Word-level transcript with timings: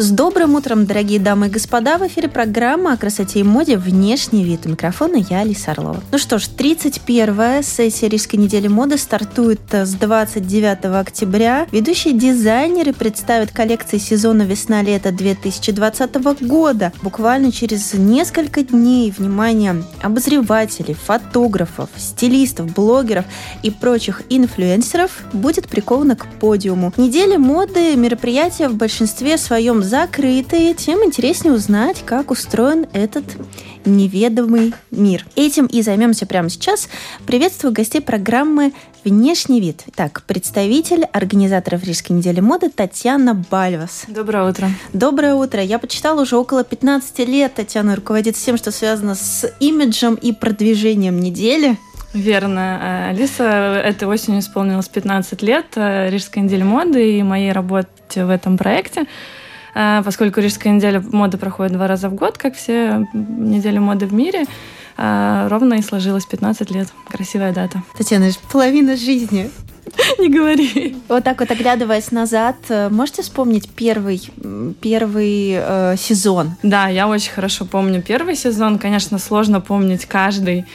С 0.00 0.12
добрым 0.12 0.54
утром, 0.54 0.86
дорогие 0.86 1.18
дамы 1.18 1.48
и 1.48 1.50
господа! 1.50 1.98
В 1.98 2.06
эфире 2.06 2.28
программа 2.28 2.92
о 2.92 2.96
красоте 2.96 3.40
и 3.40 3.42
моде 3.42 3.76
«Внешний 3.76 4.44
вид». 4.44 4.64
У 4.64 4.68
микрофона 4.68 5.16
я, 5.16 5.40
Алиса 5.40 5.72
Орлова. 5.72 6.00
Ну 6.12 6.18
что 6.18 6.38
ж, 6.38 6.44
31-я 6.56 7.64
сессия 7.64 8.08
Рижской 8.08 8.38
недели 8.38 8.68
моды 8.68 8.96
стартует 8.96 9.58
э, 9.72 9.84
с 9.84 9.94
29 9.94 10.84
октября. 10.84 11.66
Ведущие 11.72 12.14
дизайнеры 12.14 12.92
представят 12.92 13.50
коллекции 13.50 13.98
сезона 13.98 14.42
весна-лето 14.42 15.10
2020 15.10 16.14
года. 16.42 16.92
Буквально 17.02 17.50
через 17.50 17.92
несколько 17.94 18.62
дней, 18.62 19.10
внимание, 19.10 19.82
обозревателей, 20.00 20.94
фотографов, 20.94 21.90
стилистов, 21.96 22.72
блогеров 22.72 23.24
и 23.64 23.72
прочих 23.72 24.22
инфлюенсеров 24.30 25.24
будет 25.32 25.66
приковано 25.66 26.14
к 26.14 26.28
подиуму. 26.34 26.92
Неделя 26.96 27.36
моды– 27.36 27.96
мероприятия 27.96 28.68
в 28.68 28.76
большинстве 28.76 29.36
своем 29.38 29.87
закрытые, 29.88 30.74
тем 30.74 31.02
интереснее 31.02 31.54
узнать, 31.54 32.02
как 32.04 32.30
устроен 32.30 32.86
этот 32.92 33.24
неведомый 33.84 34.74
мир. 34.90 35.24
Этим 35.34 35.66
и 35.66 35.80
займемся 35.82 36.26
прямо 36.26 36.50
сейчас. 36.50 36.88
Приветствую 37.26 37.72
гостей 37.72 38.02
программы 38.02 38.74
«Внешний 39.02 39.60
вид». 39.60 39.84
Так, 39.96 40.22
представитель 40.26 41.04
организаторов 41.04 41.84
Рижской 41.84 42.14
недели 42.14 42.40
моды 42.40 42.68
Татьяна 42.68 43.34
Бальвас. 43.34 44.04
Доброе 44.08 44.50
утро. 44.50 44.68
Доброе 44.92 45.34
утро. 45.34 45.62
Я 45.62 45.78
почитала 45.78 46.20
уже 46.22 46.36
около 46.36 46.64
15 46.64 47.20
лет. 47.20 47.54
Татьяна 47.54 47.96
руководит 47.96 48.36
всем, 48.36 48.58
что 48.58 48.70
связано 48.70 49.14
с 49.14 49.50
имиджем 49.58 50.16
и 50.16 50.32
продвижением 50.32 51.18
недели. 51.18 51.78
Верно. 52.12 52.78
Э, 52.80 53.10
Алиса 53.10 53.80
этой 53.82 54.06
осенью 54.06 54.40
исполнилось 54.40 54.88
15 54.88 55.42
лет 55.42 55.66
э, 55.76 56.10
Рижской 56.10 56.42
недели 56.42 56.62
моды 56.62 57.18
и 57.18 57.22
моей 57.22 57.52
работе 57.52 58.24
в 58.24 58.30
этом 58.30 58.58
проекте. 58.58 59.06
А, 59.80 60.02
поскольку 60.02 60.40
Рижская 60.40 60.72
неделя 60.72 61.00
моды 61.12 61.38
проходит 61.38 61.72
два 61.72 61.86
раза 61.86 62.08
в 62.08 62.14
год, 62.14 62.36
как 62.36 62.56
все 62.56 63.06
недели 63.12 63.78
моды 63.78 64.06
в 64.06 64.12
мире, 64.12 64.44
а, 64.96 65.48
ровно 65.48 65.74
и 65.74 65.82
сложилось 65.82 66.26
15 66.26 66.72
лет. 66.72 66.88
Красивая 67.08 67.52
дата. 67.52 67.84
Татьяна, 67.96 68.28
половина 68.50 68.96
жизни. 68.96 69.52
Не 70.18 70.30
говори. 70.30 70.96
Вот 71.08 71.22
так 71.22 71.38
вот, 71.38 71.52
оглядываясь 71.52 72.10
назад, 72.10 72.56
э, 72.70 72.88
можете 72.88 73.22
вспомнить 73.22 73.68
первый, 73.68 74.20
первый 74.80 75.52
э, 75.56 75.94
сезон? 75.96 76.56
Да, 76.64 76.88
я 76.88 77.06
очень 77.06 77.30
хорошо 77.30 77.64
помню 77.64 78.02
первый 78.02 78.34
сезон. 78.34 78.80
Конечно, 78.80 79.18
сложно 79.18 79.60
помнить 79.60 80.06
каждый 80.06 80.66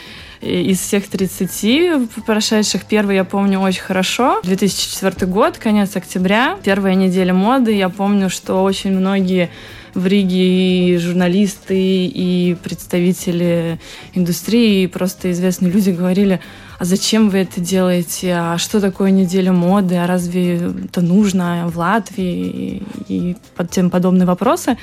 из 0.44 0.80
всех 0.80 1.08
30 1.08 2.26
прошедших. 2.26 2.86
Первый 2.86 3.16
я 3.16 3.24
помню 3.24 3.60
очень 3.60 3.82
хорошо. 3.82 4.42
2004 4.44 5.32
год, 5.32 5.58
конец 5.58 5.96
октября, 5.96 6.58
первая 6.64 6.96
неделя 6.96 7.34
моды. 7.34 7.74
Я 7.74 7.90
помню, 7.90 8.30
что 8.30 8.64
очень 8.64 8.92
многие 8.92 9.50
в 9.94 10.08
Риге 10.08 10.96
и 10.96 10.98
журналисты, 10.98 12.06
и 12.08 12.56
представители 12.62 13.80
индустрии, 14.14 14.84
и 14.84 14.88
просто 14.88 15.32
известные 15.32 15.72
люди 15.72 15.92
говорили, 15.92 16.40
а 16.80 16.86
зачем 16.86 17.30
вы 17.30 17.40
это 17.40 17.62
делаете, 17.62 18.34
а 18.36 18.58
что 18.58 18.82
такое 18.82 19.12
неделя 19.12 19.52
моды, 19.52 19.96
а 19.96 20.08
разве 20.08 20.56
это 20.86 21.02
нужно 21.02 21.70
в 21.72 21.78
Латвии 21.78 22.84
и, 23.08 23.28
и 23.30 23.38
тем 23.70 23.90
подобные 23.90 24.26
вопросы. 24.26 24.78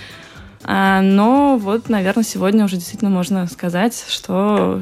А, 0.63 1.01
но 1.01 1.59
вот, 1.59 1.89
наверное, 1.89 2.25
сегодня 2.25 2.65
уже 2.65 2.77
действительно 2.77 3.11
можно 3.11 3.47
сказать, 3.47 4.05
что 4.09 4.81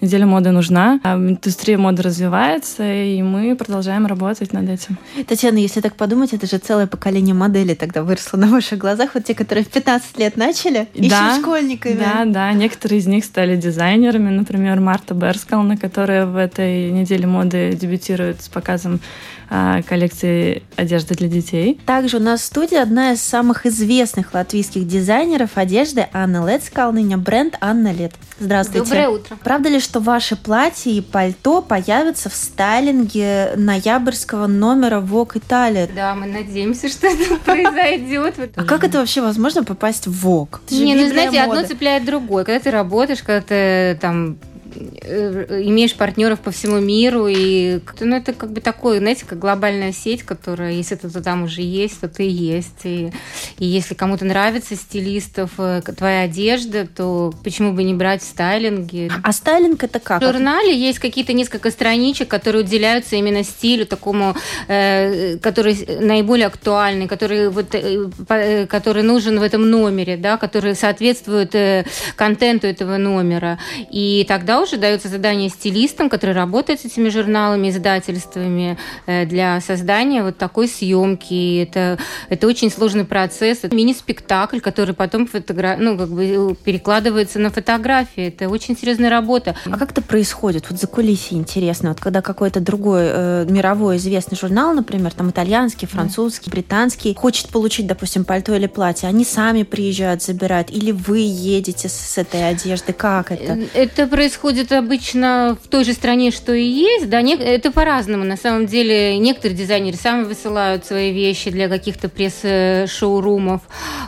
неделя 0.00 0.26
моды 0.26 0.50
нужна. 0.50 1.00
А 1.02 1.16
индустрия 1.16 1.78
моды 1.78 2.02
развивается, 2.02 2.84
и 2.84 3.22
мы 3.22 3.56
продолжаем 3.56 4.06
работать 4.06 4.52
над 4.52 4.68
этим. 4.68 4.98
Татьяна, 5.26 5.58
если 5.58 5.80
так 5.80 5.96
подумать, 5.96 6.32
это 6.32 6.46
же 6.46 6.58
целое 6.58 6.86
поколение 6.86 7.34
моделей 7.34 7.74
тогда 7.74 8.02
выросло 8.02 8.36
на 8.36 8.48
ваших 8.48 8.78
глазах. 8.78 9.10
Вот 9.14 9.24
те, 9.24 9.34
которые 9.34 9.64
в 9.64 9.68
15 9.68 10.18
лет 10.18 10.36
начали, 10.36 10.88
да, 10.94 11.04
еще 11.30 11.40
школьниками. 11.40 11.98
Да, 11.98 12.24
да. 12.24 12.52
Некоторые 12.52 12.98
из 13.00 13.06
них 13.06 13.24
стали 13.24 13.56
дизайнерами. 13.56 14.30
Например, 14.30 14.80
Марта 14.80 15.14
Берскална, 15.14 15.76
которая 15.76 16.26
в 16.26 16.36
этой 16.36 16.90
неделе 16.90 17.26
моды 17.26 17.72
дебютирует 17.74 18.42
с 18.42 18.48
показом 18.48 19.00
коллекции 19.48 20.62
одежды 20.76 21.14
для 21.14 21.28
детей. 21.28 21.80
Также 21.86 22.18
у 22.18 22.20
нас 22.20 22.40
в 22.40 22.44
студии 22.44 22.76
одна 22.76 23.12
из 23.12 23.20
самых 23.20 23.66
известных 23.66 24.34
латвийских 24.34 24.86
дизайнеров 24.86 25.50
одежды 25.56 26.08
Анна 26.12 26.46
Лет 26.48 26.64
Скалныня, 26.64 27.18
бренд 27.18 27.56
Анна 27.60 27.92
Лет. 27.92 28.12
Здравствуйте. 28.38 28.84
Доброе 28.84 29.08
утро. 29.08 29.36
Правда 29.42 29.68
ли, 29.68 29.80
что 29.80 30.00
ваши 30.00 30.36
платья 30.36 30.90
и 30.90 31.00
пальто 31.00 31.62
появятся 31.62 32.28
в 32.28 32.34
стайлинге 32.34 33.52
ноябрьского 33.56 34.46
номера 34.46 35.00
Vogue 35.00 35.38
Италия? 35.38 35.88
Да, 35.94 36.14
мы 36.14 36.26
надеемся, 36.26 36.88
что 36.88 37.06
это 37.06 37.36
произойдет. 37.44 38.34
А 38.56 38.64
как 38.64 38.84
это 38.84 38.98
вообще 38.98 39.20
возможно 39.20 39.62
попасть 39.64 40.06
в 40.06 40.26
Vogue? 40.26 40.60
Не, 40.70 40.94
ну 40.94 41.08
знаете, 41.08 41.40
одно 41.40 41.64
цепляет 41.64 42.04
другое. 42.04 42.44
Когда 42.44 42.60
ты 42.60 42.70
работаешь, 42.70 43.22
когда 43.22 43.40
ты 43.40 43.98
там 44.00 44.36
имеешь 44.74 45.94
партнеров 45.94 46.40
по 46.40 46.50
всему 46.50 46.80
миру, 46.80 47.26
и 47.28 47.80
ну, 48.00 48.16
это 48.16 48.32
как 48.32 48.52
бы 48.52 48.60
такое, 48.60 48.98
знаете, 48.98 49.24
как 49.26 49.38
глобальная 49.38 49.92
сеть, 49.92 50.22
которая, 50.22 50.72
если 50.72 50.96
ты 50.96 51.08
там 51.08 51.44
уже 51.44 51.62
есть, 51.62 52.00
то 52.00 52.08
ты 52.08 52.24
есть. 52.24 52.84
И, 52.84 53.12
и 53.58 53.66
если 53.66 53.94
кому-то 53.94 54.24
нравится 54.24 54.76
стилистов, 54.76 55.52
э, 55.58 55.82
твоя 55.96 56.22
одежда, 56.22 56.86
то 56.86 57.32
почему 57.42 57.72
бы 57.72 57.82
не 57.82 57.94
брать 57.94 58.22
в 58.22 58.26
стайлинге? 58.26 59.10
А 59.22 59.32
стайлинг 59.32 59.82
это 59.82 60.00
как? 60.00 60.20
В 60.20 60.24
журнале 60.24 60.76
есть 60.76 60.98
какие-то 60.98 61.32
несколько 61.32 61.70
страничек, 61.70 62.28
которые 62.28 62.64
уделяются 62.64 63.16
именно 63.16 63.44
стилю 63.44 63.86
такому, 63.86 64.34
э, 64.68 65.38
который 65.38 65.74
наиболее 66.00 66.46
актуальный, 66.46 67.06
который, 67.06 67.48
вот, 67.48 67.74
э, 67.74 68.08
э 68.28 68.66
который 68.66 69.02
нужен 69.02 69.38
в 69.38 69.42
этом 69.42 69.70
номере, 69.70 70.16
да, 70.16 70.36
который 70.36 70.74
соответствует 70.74 71.54
э, 71.54 71.84
контенту 72.16 72.66
этого 72.66 72.96
номера. 72.96 73.58
И 73.90 74.24
тогда 74.28 74.60
уже 74.64 74.76
дается 74.76 75.08
задание 75.08 75.48
стилистам, 75.48 76.08
которые 76.08 76.34
работают 76.34 76.80
с 76.80 76.84
этими 76.84 77.08
журналами, 77.08 77.68
издательствами 77.70 78.76
э, 79.06 79.26
для 79.26 79.60
создания 79.60 80.22
вот 80.22 80.36
такой 80.36 80.68
съемки. 80.68 81.62
Это, 81.62 81.98
это 82.28 82.46
очень 82.46 82.70
сложный 82.70 83.04
процесс. 83.04 83.60
Это 83.62 83.74
мини-спектакль, 83.74 84.58
который 84.58 84.94
потом 84.94 85.26
фотогра... 85.26 85.76
ну, 85.78 85.96
как 85.96 86.08
бы 86.08 86.56
перекладывается 86.64 87.38
на 87.38 87.50
фотографии. 87.50 88.28
Это 88.28 88.48
очень 88.48 88.76
серьезная 88.76 89.10
работа. 89.10 89.54
А 89.64 89.78
как 89.78 89.92
это 89.92 90.02
происходит? 90.02 90.68
Вот 90.70 90.80
за 90.80 90.86
кулисье 90.86 91.38
интересно. 91.38 91.90
Вот 91.90 92.00
когда 92.00 92.22
какой-то 92.22 92.60
другой 92.60 93.02
э, 93.04 93.46
мировой 93.48 93.98
известный 93.98 94.36
журнал, 94.36 94.74
например, 94.74 95.12
там 95.12 95.30
итальянский, 95.30 95.86
французский, 95.86 96.50
британский, 96.50 97.14
хочет 97.14 97.48
получить, 97.50 97.86
допустим, 97.86 98.24
пальто 98.24 98.54
или 98.54 98.66
платье, 98.66 99.08
они 99.08 99.24
сами 99.24 99.62
приезжают, 99.62 100.22
забирают, 100.22 100.70
или 100.70 100.90
вы 100.90 101.18
едете 101.18 101.88
с 101.88 102.18
этой 102.18 102.48
одежды? 102.48 102.92
Как 102.92 103.30
это? 103.30 103.52
Э, 103.52 103.66
это 103.74 104.06
происходит 104.06 104.53
происходит 104.54 104.72
обычно 104.72 105.58
в 105.62 105.68
той 105.68 105.84
же 105.84 105.92
стране, 105.92 106.30
что 106.30 106.52
и 106.52 106.62
есть, 106.64 107.08
да, 107.08 107.20
это 107.20 107.70
по-разному. 107.72 108.24
На 108.24 108.36
самом 108.36 108.66
деле, 108.66 109.18
некоторые 109.18 109.56
дизайнеры 109.56 109.96
сами 109.96 110.24
высылают 110.24 110.86
свои 110.86 111.12
вещи 111.12 111.50
для 111.50 111.68
каких-то 111.68 112.08
пресс-шоурумов, 112.08 113.62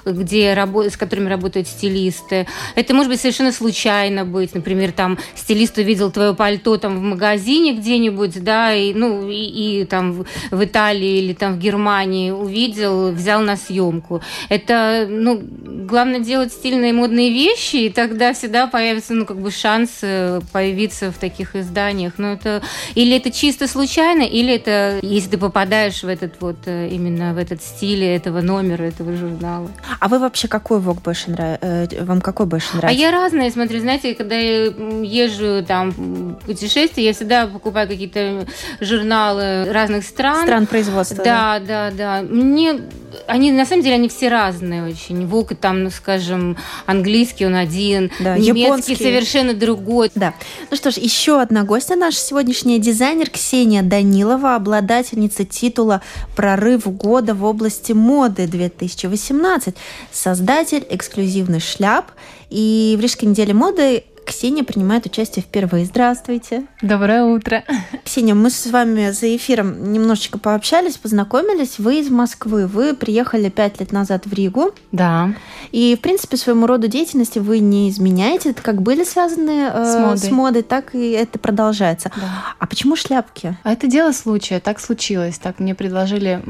где 0.05 0.55
с 0.55 0.97
которыми 0.97 1.29
работают 1.29 1.67
стилисты. 1.67 2.47
Это 2.77 2.95
может 2.95 3.11
быть 3.11 3.21
совершенно 3.21 3.53
случайно 3.53 4.25
быть. 4.25 4.55
Например, 4.55 4.93
там 4.93 5.19
стилист 5.35 5.79
увидел 5.79 6.11
твое 6.11 6.35
пальто 6.35 6.77
там 6.77 6.99
в 6.99 7.03
магазине 7.03 7.75
где-нибудь, 7.75 8.43
да, 8.45 8.75
и, 8.75 8.95
ну, 8.95 9.29
и, 9.29 9.81
и 9.81 9.85
там 9.85 10.25
в 10.51 10.65
Италии 10.65 11.19
или 11.19 11.33
там 11.33 11.55
в 11.55 11.59
Германии 11.59 12.31
увидел, 12.31 13.11
взял 13.11 13.41
на 13.41 13.57
съемку. 13.57 14.23
Это, 14.49 15.07
ну, 15.09 15.43
главное 15.43 16.21
делать 16.21 16.53
стильные 16.53 16.93
модные 16.93 17.31
вещи, 17.31 17.77
и 17.77 17.91
тогда 17.91 18.33
всегда 18.33 18.67
появится, 18.67 19.15
ну, 19.15 19.27
как 19.27 19.41
бы 19.41 19.51
шанс 19.51 19.91
э, 20.03 20.36
появиться 20.41 21.11
в 21.11 21.19
таких 21.19 21.57
изданиях. 21.57 22.15
Но 22.19 22.33
это 22.33 22.63
или 22.95 23.17
это 23.17 23.31
чисто 23.31 23.69
случайно, 23.69 24.23
или 24.23 24.55
это 24.55 24.99
если 25.03 25.31
ты 25.31 25.39
попадаешь 25.39 26.03
в 26.03 26.09
этот 26.09 26.41
вот 26.41 26.57
э, 26.67 26.89
именно 26.89 27.35
в 27.35 27.39
этот 27.39 27.63
стиль 27.63 28.05
этого 28.05 28.41
номера 28.41 28.85
этого 28.85 29.17
журнала. 29.17 29.71
А 30.01 30.09
вы 30.09 30.19
вообще 30.19 30.49
какой 30.49 30.81
вок 30.81 31.03
больше 31.03 31.31
нравится? 31.31 31.67
Э, 31.67 32.05
вам 32.05 32.21
какой 32.21 32.47
больше 32.47 32.77
нравится? 32.77 32.99
А 32.99 33.01
я 33.01 33.11
разные 33.11 33.51
смотрю. 33.51 33.81
Знаете, 33.81 34.15
когда 34.15 34.37
я 34.37 34.67
езжу 35.03 35.65
там 35.67 36.39
путешествия, 36.45 37.05
я 37.05 37.13
всегда 37.13 37.47
покупаю 37.47 37.89
какие-то 37.89 38.47
журналы 38.81 39.71
разных 39.73 40.05
стран. 40.05 40.45
Стран 40.45 40.67
производства. 40.67 41.25
Да, 41.25 41.59
да, 41.61 41.91
да. 41.91 42.23
да. 42.23 42.23
Мне 42.23 42.81
они, 43.27 43.53
на 43.53 43.67
самом 43.67 43.83
деле, 43.83 43.95
они 43.97 44.09
все 44.09 44.29
разные 44.29 44.85
очень. 44.85 45.27
Волк, 45.27 45.55
там, 45.61 45.85
ну, 45.85 45.91
скажем, 45.91 46.57
английский 46.87 47.47
он 47.47 47.55
один, 47.55 48.11
Да, 48.21 48.37
немецкий 48.37 48.61
японский. 48.63 48.97
совершенно 48.97 49.55
другой. 49.55 50.11
Да. 50.15 50.26
Ну 50.71 50.77
что 50.77 50.91
ж, 50.91 50.97
еще 50.97 51.41
одна 51.41 51.65
гостья 51.65 51.97
наша 51.97 52.19
сегодняшняя 52.19 52.79
дизайнер 52.79 53.31
Ксения 53.31 53.83
Данилова, 53.83 54.55
обладательница 54.55 55.45
титула 55.45 56.03
«Прорыв 56.35 56.87
года 56.87 57.35
в 57.35 57.45
области 57.45 57.93
моды 57.93 58.45
2018», 58.45 59.75
создатель 60.13 60.87
эксклюзивных 60.89 61.63
шляп. 61.63 62.11
И 62.51 62.95
в 62.99 63.01
Рижской 63.01 63.29
неделе 63.29 63.55
моды 63.55 64.05
Ксения 64.27 64.65
принимает 64.65 65.07
участие 65.07 65.43
впервые. 65.45 65.85
Здравствуйте. 65.87 66.67
Доброе 66.83 67.23
утро. 67.23 67.63
Ксения, 68.05 68.35
мы 68.35 68.51
с 68.51 68.67
вами 68.67 69.11
за 69.13 69.35
эфиром 69.37 69.93
немножечко 69.93 70.39
пообщались, 70.39 70.97
познакомились. 70.97 71.79
Вы 71.79 72.01
из 72.01 72.11
Москвы, 72.11 72.67
вы 72.67 72.95
приехали 72.95 73.49
пять 73.49 73.79
лет 73.79 73.93
назад 73.93 74.27
в 74.27 74.33
Ригу. 74.33 74.73
Да. 74.91 75.33
И, 75.71 75.95
в 75.97 76.01
принципе, 76.01 76.37
своему 76.37 76.67
роду 76.67 76.89
деятельности 76.89 77.39
вы 77.39 77.61
не 77.61 77.89
изменяете. 77.89 78.51
Это 78.51 78.63
как 78.63 78.83
были 78.83 79.05
связаны 79.05 79.71
э, 79.73 79.85
С 79.85 79.97
модой. 79.97 80.19
с 80.19 80.31
модой, 80.33 80.63
так 80.65 80.95
и 80.97 81.13
это 81.13 81.39
продолжается. 81.39 82.11
А 82.59 82.67
почему 82.67 82.97
шляпки? 82.97 83.57
А 83.63 83.73
это 83.73 83.87
дело 83.87 84.11
случая, 84.11 84.59
так 84.59 84.81
случилось. 84.81 85.39
Так 85.39 85.61
мне 85.61 85.77
предложили, 85.77 86.43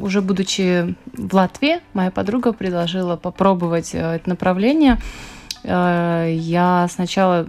уже 0.00 0.22
будучи 0.22 0.94
в 1.12 1.34
Латвии, 1.34 1.80
моя 1.94 2.12
подруга 2.12 2.52
предложила 2.52 3.16
попробовать 3.16 3.90
э, 3.92 4.16
это 4.16 4.28
направление. 4.28 4.98
Э, 5.64 6.32
Я 6.32 6.86
сначала, 6.90 7.46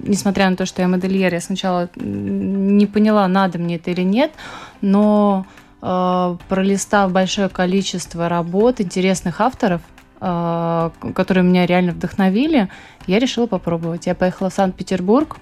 несмотря 0.00 0.50
на 0.50 0.56
то, 0.56 0.66
что 0.66 0.82
я 0.82 0.88
модельер, 0.88 1.32
я 1.32 1.40
сначала 1.40 1.88
не 1.96 2.86
поняла, 2.86 3.26
надо 3.28 3.58
мне 3.58 3.76
это 3.76 3.90
или 3.90 4.02
нет, 4.02 4.32
но 4.80 5.46
э, 5.82 6.36
пролистав 6.48 7.12
большое 7.12 7.48
количество 7.48 8.28
работ 8.28 8.80
интересных 8.80 9.40
авторов, 9.40 9.82
э, 10.20 10.90
которые 11.14 11.44
меня 11.44 11.66
реально 11.66 11.92
вдохновили, 11.92 12.68
я 13.06 13.18
решила 13.18 13.46
попробовать. 13.46 14.06
Я 14.06 14.14
поехала 14.14 14.50
в 14.50 14.54
Санкт-Петербург, 14.54 15.36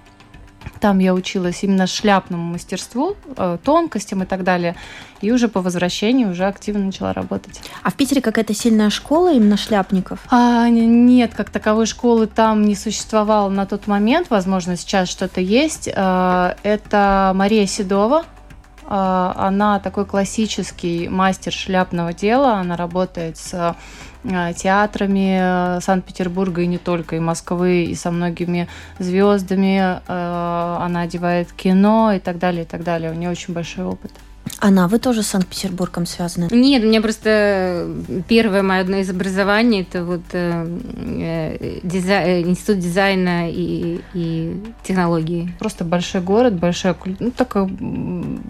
Там 0.84 0.98
я 0.98 1.14
училась 1.14 1.62
именно 1.62 1.86
шляпному 1.86 2.44
мастерству, 2.52 3.16
э, 3.38 3.56
тонкостям 3.64 4.22
и 4.22 4.26
так 4.26 4.44
далее. 4.44 4.76
И 5.22 5.32
уже 5.32 5.48
по 5.48 5.62
возвращении 5.62 6.26
уже 6.26 6.44
активно 6.44 6.84
начала 6.84 7.14
работать. 7.14 7.58
А 7.82 7.90
в 7.90 7.94
Питере 7.94 8.20
какая-то 8.20 8.52
сильная 8.52 8.90
школа 8.90 9.32
именно 9.32 9.56
шляпников? 9.56 10.18
А, 10.28 10.68
нет, 10.68 11.32
как 11.34 11.48
таковой 11.48 11.86
школы 11.86 12.26
там 12.26 12.60
не 12.66 12.74
существовало 12.74 13.48
на 13.48 13.64
тот 13.64 13.86
момент. 13.86 14.28
Возможно, 14.28 14.76
сейчас 14.76 15.08
что-то 15.08 15.40
есть. 15.40 15.88
Э, 15.88 16.54
Это 16.62 17.32
Мария 17.34 17.64
Седова. 17.64 18.24
Э, 18.86 19.32
Она 19.36 19.80
такой 19.80 20.04
классический 20.04 21.08
мастер 21.08 21.54
шляпного 21.54 22.12
дела. 22.12 22.56
Она 22.56 22.76
работает 22.76 23.38
с 23.38 23.74
театрами 24.24 25.76
э, 25.76 25.80
Санкт-Петербурга 25.80 26.62
и 26.62 26.66
не 26.66 26.78
только, 26.78 27.16
и 27.16 27.20
Москвы, 27.20 27.84
и 27.84 27.94
со 27.94 28.10
многими 28.10 28.68
звездами. 28.98 30.00
Э, 30.06 30.78
Она 30.80 31.02
одевает 31.02 31.52
кино 31.52 32.12
и 32.12 32.18
так 32.18 32.38
далее, 32.38 32.62
и 32.62 32.66
так 32.66 32.82
далее. 32.82 33.10
У 33.10 33.14
нее 33.14 33.30
очень 33.30 33.54
большой 33.54 33.84
опыт. 33.84 34.12
Анна, 34.60 34.88
вы 34.88 34.98
тоже 34.98 35.22
с 35.22 35.26
Санкт-Петербургом 35.28 36.06
связаны? 36.06 36.48
Нет, 36.50 36.82
у 36.84 36.86
меня 36.86 37.00
просто 37.02 37.86
первое 38.28 38.62
мое 38.62 38.80
одно 38.80 38.96
из 38.98 39.10
образований 39.10 39.82
это 39.82 40.04
вот 40.04 40.22
э, 40.32 40.66
э, 40.96 41.80
дизай- 41.82 42.24
э, 42.26 42.40
институт 42.42 42.78
дизайна 42.78 43.50
и, 43.50 44.00
и 44.14 44.56
технологий. 44.82 45.50
Просто 45.58 45.84
большой 45.84 46.20
город, 46.20 46.54
большое, 46.54 46.94
куль- 46.94 47.16
ну, 47.20 47.32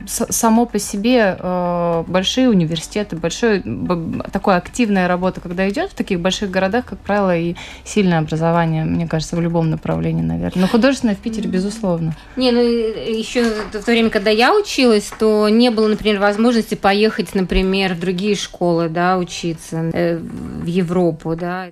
с- 0.06 0.32
само 0.32 0.66
по 0.66 0.78
себе 0.78 1.36
э, 1.38 2.04
большие 2.06 2.48
университеты, 2.48 3.16
большое, 3.16 3.60
б- 3.64 4.22
такая 4.30 4.58
активная 4.58 5.08
работа, 5.08 5.40
когда 5.40 5.68
идет 5.68 5.90
в 5.90 5.94
таких 5.94 6.20
больших 6.20 6.50
городах, 6.50 6.84
как 6.84 6.98
правило, 7.00 7.36
и 7.36 7.54
сильное 7.84 8.18
образование, 8.18 8.84
мне 8.84 9.06
кажется, 9.08 9.36
в 9.36 9.40
любом 9.40 9.70
направлении, 9.70 10.22
наверное. 10.22 10.62
Но 10.62 10.68
художественное 10.68 11.14
в 11.16 11.18
Питере, 11.18 11.48
безусловно. 11.48 12.14
Не, 12.36 12.52
ну 12.52 12.60
еще 12.60 13.44
в 13.44 13.72
то 13.72 13.90
время, 13.90 14.10
когда 14.10 14.30
я 14.30 14.54
училась, 14.54 15.10
то 15.18 15.48
не 15.48 15.70
было, 15.70 15.83
например, 15.88 16.20
возможности 16.20 16.74
поехать, 16.74 17.34
например, 17.34 17.94
в 17.94 18.00
другие 18.00 18.36
школы, 18.36 18.88
да, 18.88 19.18
учиться 19.18 19.90
э, 19.92 20.18
в 20.18 20.66
Европу, 20.66 21.36
да. 21.36 21.70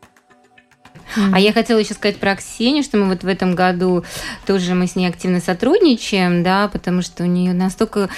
А 1.32 1.38
я 1.38 1.52
хотела 1.52 1.78
еще 1.78 1.94
сказать 1.94 2.16
про 2.16 2.36
Ксению, 2.36 2.82
что 2.82 2.96
мы 2.96 3.08
вот 3.08 3.22
в 3.22 3.26
этом 3.26 3.54
году 3.54 4.04
тоже 4.46 4.74
мы 4.74 4.86
с 4.86 4.96
ней 4.96 5.06
активно 5.06 5.40
сотрудничаем, 5.40 6.42
да, 6.42 6.68
потому 6.68 7.02
что 7.02 7.24
у 7.24 7.26
нее 7.26 7.52
настолько 7.52 8.08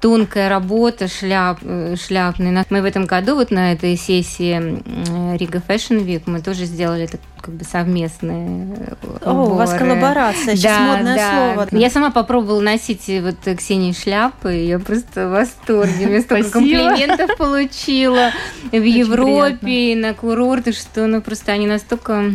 тонкая 0.00 0.48
работа 0.48 1.08
шляп, 1.08 1.58
э, 1.62 1.94
шляпная. 1.96 2.64
Мы 2.70 2.80
в 2.80 2.84
этом 2.86 3.04
году 3.06 3.34
вот 3.34 3.50
на 3.50 3.72
этой 3.72 3.96
сессии 3.96 4.54
м, 4.54 5.36
Рига 5.36 5.58
Fashion 5.66 6.04
Week 6.04 6.22
мы 6.26 6.40
тоже 6.40 6.64
сделали 6.64 7.06
так, 7.06 7.20
как 7.40 7.54
бы 7.54 7.64
совместные 7.64 8.76
э, 8.78 8.94
О, 9.26 9.32
у 9.32 9.54
вас 9.54 9.70
уборы. 9.70 9.78
коллаборация, 9.90 10.56
сейчас 10.56 10.78
Да, 10.78 10.80
модное 10.94 11.16
да. 11.16 11.54
слово. 11.64 11.78
Я 11.80 11.90
сама 11.90 12.10
попробовала 12.10 12.60
носить 12.60 13.08
э, 13.10 13.20
вот 13.20 13.36
э, 13.44 13.54
Ксении 13.56 13.92
шляпы, 13.92 14.56
и 14.56 14.66
я 14.68 14.78
просто 14.78 15.28
в 15.28 15.32
восторге. 15.32 16.14
Я 16.14 16.22
столько 16.22 16.48
Спасибо. 16.48 16.52
комплиментов 16.88 17.36
получила 17.36 18.30
в 18.72 18.82
Европе, 18.82 19.94
на 19.96 20.14
курорты, 20.14 20.72
что 20.72 21.06
ну 21.06 21.20
просто 21.20 21.52
они 21.52 21.66
настолько 21.66 22.32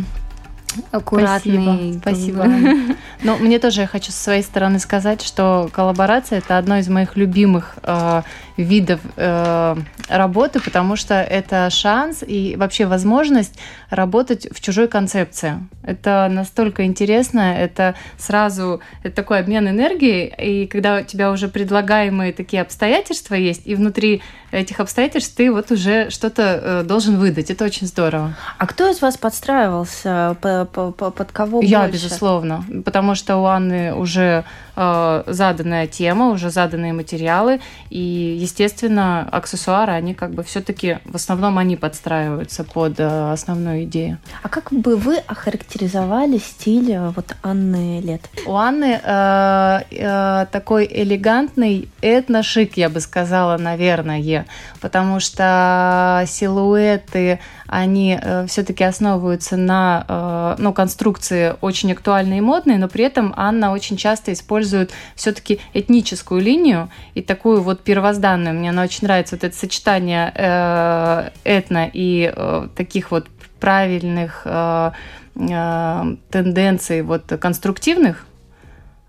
аккуратные. 0.90 1.94
Спасибо. 1.94 2.44
бы. 2.44 2.96
Но 3.22 3.36
мне 3.36 3.58
тоже 3.58 3.82
я 3.82 3.86
хочу 3.86 4.12
со 4.12 4.22
своей 4.24 4.42
стороны 4.42 4.78
сказать, 4.78 5.22
что 5.22 5.68
коллаборация 5.72 6.38
это 6.38 6.58
одно 6.58 6.78
из 6.78 6.88
моих 6.88 7.16
любимых 7.16 7.76
э, 7.82 8.22
видов 8.56 9.00
э, 9.16 9.76
работы, 10.08 10.60
потому 10.60 10.96
что 10.96 11.14
это 11.14 11.68
шанс 11.70 12.22
и 12.26 12.56
вообще 12.56 12.86
возможность 12.86 13.58
работать 13.90 14.46
в 14.50 14.60
чужой 14.60 14.88
концепции. 14.88 15.66
Это 15.82 16.28
настолько 16.30 16.84
интересно, 16.84 17.54
это 17.56 17.94
сразу 18.18 18.80
это 19.02 19.14
такой 19.14 19.40
обмен 19.40 19.68
энергией, 19.68 20.32
и 20.38 20.66
когда 20.66 20.98
у 20.98 21.04
тебя 21.04 21.30
уже 21.30 21.48
предлагаемые 21.48 22.32
такие 22.32 22.62
обстоятельства 22.62 23.34
есть, 23.34 23.62
и 23.66 23.74
внутри 23.74 24.22
этих 24.56 24.80
обстоятельств 24.80 25.34
ты 25.36 25.52
вот 25.52 25.70
уже 25.70 26.10
что-то 26.10 26.42
э, 26.62 26.82
должен 26.84 27.16
выдать. 27.18 27.50
Это 27.50 27.64
очень 27.64 27.86
здорово. 27.86 28.34
А 28.58 28.66
кто 28.66 28.88
из 28.90 29.00
вас 29.02 29.16
подстраивался? 29.16 30.36
По- 30.40 30.64
по- 30.64 30.92
по- 30.92 31.10
под 31.10 31.32
кого 31.32 31.60
Я, 31.62 31.80
больше? 31.80 31.94
безусловно, 31.94 32.64
потому 32.84 33.14
что 33.14 33.36
у 33.38 33.44
Анны 33.46 33.94
уже 33.94 34.44
э, 34.76 35.22
заданная 35.26 35.86
тема, 35.86 36.28
уже 36.28 36.50
заданные 36.50 36.92
материалы, 36.92 37.60
и, 37.90 38.38
естественно, 38.40 39.28
аксессуары, 39.30 39.92
они 39.92 40.14
как 40.14 40.32
бы 40.32 40.42
все-таки, 40.42 40.98
в 41.04 41.16
основном 41.16 41.58
они 41.58 41.76
подстраиваются 41.76 42.64
под 42.64 43.00
э, 43.00 43.32
основную 43.32 43.84
идею. 43.84 44.18
А 44.42 44.48
как 44.48 44.72
бы 44.72 44.96
вы 44.96 45.16
охарактеризовали 45.16 46.38
стиль 46.38 46.92
э, 46.92 47.08
вот 47.10 47.34
Анны 47.42 48.00
Лет? 48.00 48.22
У 48.46 48.54
Анны 48.54 49.00
э, 49.02 49.80
э, 49.90 50.46
такой 50.52 50.88
элегантный 50.90 51.88
этношик, 52.02 52.76
я 52.76 52.88
бы 52.88 53.00
сказала, 53.00 53.56
наверное, 53.56 54.46
потому 54.80 55.20
что 55.20 56.24
силуэты, 56.26 57.40
они 57.68 58.18
все-таки 58.46 58.84
основываются 58.84 59.56
на 59.56 60.04
э, 60.08 60.62
ну, 60.62 60.72
конструкции 60.72 61.54
очень 61.60 61.92
актуальные 61.92 62.38
и 62.38 62.40
модные, 62.40 62.78
но 62.78 62.88
при 62.88 63.04
этом 63.04 63.32
Анна 63.36 63.72
очень 63.72 63.96
часто 63.96 64.32
использует 64.32 64.92
все-таки 65.14 65.60
этническую 65.74 66.40
линию 66.40 66.90
и 67.14 67.22
такую 67.22 67.62
вот 67.62 67.82
первозданную. 67.82 68.54
Мне 68.54 68.70
она 68.70 68.82
очень 68.82 69.06
нравится, 69.06 69.36
вот 69.36 69.44
это 69.44 69.56
сочетание 69.56 70.32
э, 70.34 71.30
этно 71.44 71.90
и 71.92 72.32
э, 72.34 72.68
таких 72.76 73.10
вот 73.10 73.28
правильных 73.60 74.42
э, 74.44 74.90
э, 75.34 76.16
тенденций 76.30 77.02
вот 77.02 77.24
конструктивных, 77.40 78.25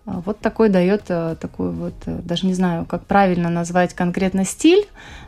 вот 0.07 0.39
такой 0.39 0.69
дает 0.69 1.03
э, 1.09 1.35
такую 1.39 1.73
вот, 1.73 1.93
э, 2.05 2.19
даже 2.23 2.45
не 2.47 2.53
знаю, 2.53 2.85
как 2.85 3.05
правильно 3.05 3.49
назвать 3.49 3.93
конкретно 3.93 4.45
стиль, 4.45 4.85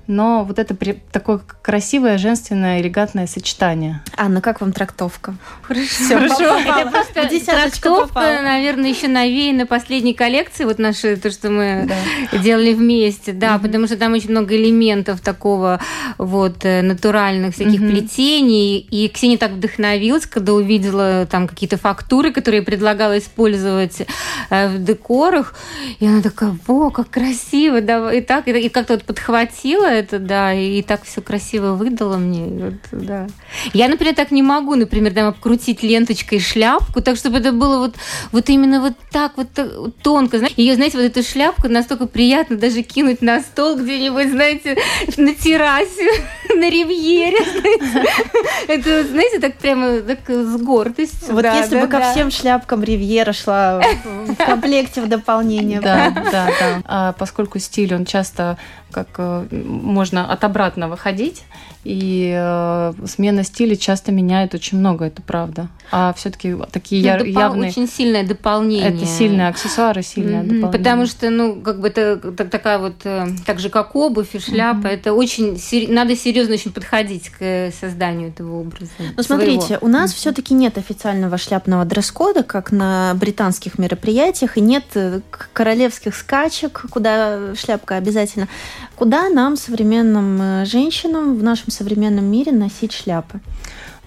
но 0.07 0.43
вот 0.43 0.57
это 0.57 0.73
при- 0.73 0.97
такое 1.11 1.39
красивое, 1.61 2.17
женственное, 2.17 2.81
элегантное 2.81 3.27
сочетание. 3.27 4.01
Анна, 4.17 4.41
как 4.41 4.61
вам 4.61 4.71
трактовка? 4.71 5.35
Хорошо. 5.61 6.15
Хорошо. 6.17 6.43
Это 6.59 6.89
просто 6.89 7.29
трактовка, 7.45 8.07
попала. 8.07 8.41
наверное, 8.41 8.89
еще 8.89 9.07
навеяна 9.09 9.65
последней 9.65 10.13
коллекции, 10.13 10.63
вот 10.63 10.79
наши, 10.79 11.15
то, 11.17 11.29
что 11.29 11.49
мы 11.51 11.87
Да. 12.31 12.37
делали 12.39 12.73
вместе, 12.73 13.33
да, 13.33 13.59
потому 13.59 13.85
что 13.85 13.97
там 13.97 14.13
очень 14.13 14.31
много 14.31 14.55
элементов 14.55 15.19
такого 15.19 15.79
вот 16.17 16.63
э, 16.65 16.81
натуральных 16.81 17.53
всяких 17.53 17.81
Мгм. 17.81 17.89
плетений, 17.91 18.77
и 18.79 19.09
Ксения 19.09 19.37
так 19.37 19.51
вдохновилась, 19.51 20.25
когда 20.25 20.53
увидела 20.53 21.27
там 21.29 21.47
какие-то 21.47 21.77
фактуры, 21.77 22.31
которые 22.31 22.59
я 22.61 22.65
предлагала 22.65 23.17
использовать 23.17 24.07
в 24.69 24.83
декорах. 24.83 25.55
И 25.99 26.07
она 26.07 26.21
такая, 26.21 26.57
о, 26.67 26.89
как 26.89 27.09
красиво, 27.09 27.81
да, 27.81 28.11
и 28.13 28.21
так, 28.21 28.47
и, 28.47 28.69
как-то 28.69 28.93
вот 28.93 29.03
подхватила 29.03 29.85
это, 29.85 30.19
да, 30.19 30.53
и, 30.53 30.81
так 30.81 31.03
все 31.03 31.21
красиво 31.21 31.73
выдала 31.73 32.17
мне. 32.17 32.45
Вот, 32.65 32.73
да. 32.91 33.27
Я, 33.73 33.87
например, 33.87 34.15
так 34.15 34.31
не 34.31 34.43
могу, 34.43 34.75
например, 34.75 35.13
там 35.13 35.27
обкрутить 35.27 35.83
ленточкой 35.83 36.39
шляпку, 36.39 37.01
так, 37.01 37.17
чтобы 37.17 37.39
это 37.39 37.51
было 37.51 37.79
вот, 37.79 37.95
вот 38.31 38.49
именно 38.49 38.81
вот 38.81 38.93
так 39.11 39.33
вот 39.37 39.47
тонко. 40.01 40.37
Знаете, 40.37 40.61
ее, 40.61 40.75
знаете, 40.75 40.97
вот 40.97 41.05
эту 41.05 41.23
шляпку 41.23 41.67
настолько 41.67 42.05
приятно 42.07 42.57
даже 42.57 42.81
кинуть 42.81 43.21
на 43.21 43.41
стол 43.41 43.77
где-нибудь, 43.77 44.29
знаете, 44.29 44.77
на 45.17 45.33
террасе, 45.33 46.09
на 46.55 46.69
ривьере. 46.69 47.37
Это, 48.67 49.03
знаете, 49.07 49.39
так 49.39 49.55
прямо 49.55 49.99
так 50.01 50.19
с 50.27 50.57
гордостью. 50.61 51.33
Вот 51.33 51.45
если 51.45 51.79
бы 51.79 51.87
ко 51.87 52.11
всем 52.11 52.31
шляпкам 52.31 52.83
ривьера 52.83 53.33
шла 53.33 53.81
в 54.25 54.35
комплекте 54.61 55.01
в 55.01 55.09
дополнение. 55.09 55.79
Да, 55.81 56.11
да, 56.11 56.49
да. 56.59 56.81
А 56.85 57.11
поскольку 57.13 57.59
стиль, 57.59 57.93
он 57.93 58.05
часто 58.05 58.57
как 58.91 59.07
э, 59.17 59.47
можно 59.51 60.31
от 60.31 60.43
обратно 60.43 60.87
выходить, 60.87 61.43
и 61.83 62.33
э, 62.35 62.93
смена 63.07 63.43
стиля 63.43 63.75
часто 63.75 64.11
меняет 64.11 64.53
очень 64.53 64.77
много, 64.77 65.05
это 65.05 65.21
правда. 65.21 65.69
А 65.91 66.13
все-таки 66.13 66.55
такие 66.71 67.01
ну, 67.01 67.23
допол- 67.23 67.27
явные... 67.27 67.69
Очень 67.69 67.87
сильное 67.87 68.23
дополнение. 68.23 68.89
Это 68.89 69.05
сильные 69.05 69.47
аксессуары, 69.47 70.03
сильное 70.03 70.41
mm-hmm. 70.41 70.47
дополнение. 70.47 70.71
Потому 70.71 71.05
что, 71.05 71.29
ну, 71.29 71.61
как 71.61 71.79
бы 71.79 71.87
это 71.87 72.17
так, 72.33 72.49
такая 72.49 72.79
вот, 72.79 72.95
э, 73.05 73.27
так 73.45 73.59
же, 73.59 73.69
как 73.69 73.95
обувь 73.95 74.35
и 74.35 74.39
шляпа, 74.39 74.87
mm-hmm. 74.87 74.93
это 74.93 75.13
очень... 75.13 75.91
Надо 75.91 76.15
серьезно 76.17 76.55
очень 76.55 76.73
подходить 76.73 77.29
к 77.29 77.71
созданию 77.79 78.29
этого 78.29 78.59
образа. 78.59 78.91
Ну, 79.15 79.23
смотрите, 79.23 79.77
у 79.79 79.87
нас 79.87 80.11
mm-hmm. 80.11 80.15
все-таки 80.15 80.53
нет 80.53 80.77
официального 80.77 81.37
шляпного 81.37 81.85
дресс-кода, 81.85 82.43
как 82.43 82.71
на 82.71 83.13
британских 83.15 83.79
мероприятиях, 83.79 84.57
и 84.57 84.61
нет 84.61 84.83
э, 84.95 85.21
королевских 85.53 86.13
скачек, 86.13 86.85
куда 86.89 87.55
шляпка 87.55 87.95
обязательно. 87.95 88.49
Куда 88.95 89.29
нам, 89.29 89.55
современным 89.55 90.65
женщинам 90.65 91.37
в 91.37 91.43
нашем 91.43 91.68
современном 91.69 92.25
мире 92.25 92.51
носить 92.51 92.93
шляпы? 92.93 93.39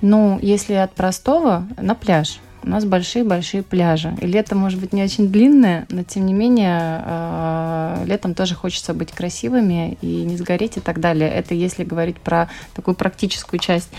Ну, 0.01 0.39
если 0.43 0.75
от 0.75 0.95
простого, 0.95 1.67
на 1.77 1.95
пляж. 1.95 2.41
У 2.65 2.69
нас 2.69 2.85
большие-большие 2.85 3.65
пляжи. 3.65 4.15
И 4.21 4.27
лето 4.27 4.55
может 4.55 4.79
быть 4.79 4.93
не 4.93 5.03
очень 5.03 5.29
длинное, 5.29 5.85
но 5.91 6.05
тем 6.05 6.27
не 6.27 6.33
менее 6.33 7.03
э, 7.05 8.05
летом 8.07 8.35
тоже 8.35 8.55
хочется 8.55 8.95
быть 8.95 9.11
красивыми 9.11 9.99
и 10.01 10.23
не 10.23 10.37
сгореть 10.37 10.77
и 10.77 10.81
так 10.81 11.01
далее. 11.01 11.29
Это 11.29 11.55
если 11.55 11.83
говорить 11.83 12.19
про 12.19 12.49
такую 12.75 12.95
практическую 12.95 13.59
часть. 13.59 13.91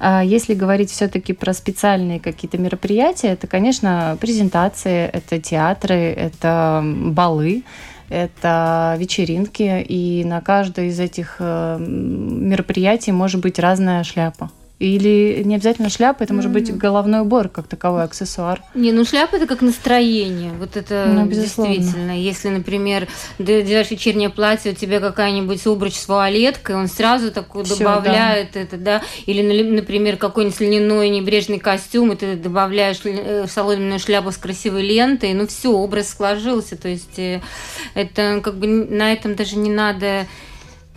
А 0.00 0.24
если 0.24 0.54
говорить 0.54 0.90
все-таки 0.90 1.32
про 1.32 1.52
специальные 1.52 2.18
какие-то 2.18 2.58
мероприятия, 2.58 3.28
это, 3.28 3.46
конечно, 3.46 4.18
презентации, 4.20 5.06
это 5.06 5.40
театры, 5.40 5.94
это 5.94 6.82
балы 6.84 7.62
это 8.08 8.96
вечеринки, 8.98 9.82
и 9.82 10.24
на 10.24 10.40
каждое 10.40 10.86
из 10.86 10.98
этих 10.98 11.36
э, 11.38 11.78
мероприятий 11.78 13.12
может 13.12 13.40
быть 13.40 13.58
разная 13.58 14.04
шляпа. 14.04 14.50
Или 14.78 15.42
не 15.44 15.56
обязательно 15.56 15.90
шляпа, 15.90 16.22
это 16.22 16.32
может 16.32 16.52
быть 16.52 16.72
головной 16.76 17.22
убор 17.22 17.48
как 17.48 17.66
таковой 17.66 18.04
аксессуар. 18.04 18.62
Не, 18.74 18.92
ну 18.92 19.04
шляпа 19.04 19.34
это 19.34 19.46
как 19.46 19.60
настроение. 19.60 20.52
Вот 20.52 20.76
это 20.76 21.06
ну, 21.12 21.26
действительно. 21.26 22.16
Если, 22.16 22.48
например, 22.48 23.08
ты 23.38 23.62
делаешь 23.62 23.90
вечернее 23.90 24.30
платье, 24.30 24.70
у 24.70 24.74
тебя 24.76 25.00
какая-нибудь 25.00 25.66
обруч 25.66 25.94
с 25.94 26.06
вуалеткой, 26.06 26.76
он 26.76 26.86
сразу 26.86 27.32
такой 27.32 27.64
Всё, 27.64 27.76
добавляет 27.76 28.52
да. 28.54 28.60
это, 28.60 28.76
да. 28.76 29.02
Или, 29.26 29.64
например, 29.64 30.16
какой-нибудь 30.16 30.60
льняной 30.60 31.08
небрежный 31.08 31.58
костюм, 31.58 32.12
и 32.12 32.16
ты 32.16 32.36
добавляешь 32.36 33.00
э, 33.02 33.46
соломенную 33.48 33.98
шляпу 33.98 34.30
с 34.30 34.36
красивой 34.36 34.82
лентой, 34.82 35.34
ну 35.34 35.48
все, 35.48 35.72
образ 35.72 36.10
сложился. 36.10 36.76
То 36.76 36.86
есть 36.86 37.18
э, 37.18 37.40
это 37.94 38.40
как 38.44 38.58
бы 38.58 38.68
на 38.68 39.12
этом 39.12 39.34
даже 39.34 39.56
не 39.56 39.70
надо 39.70 40.26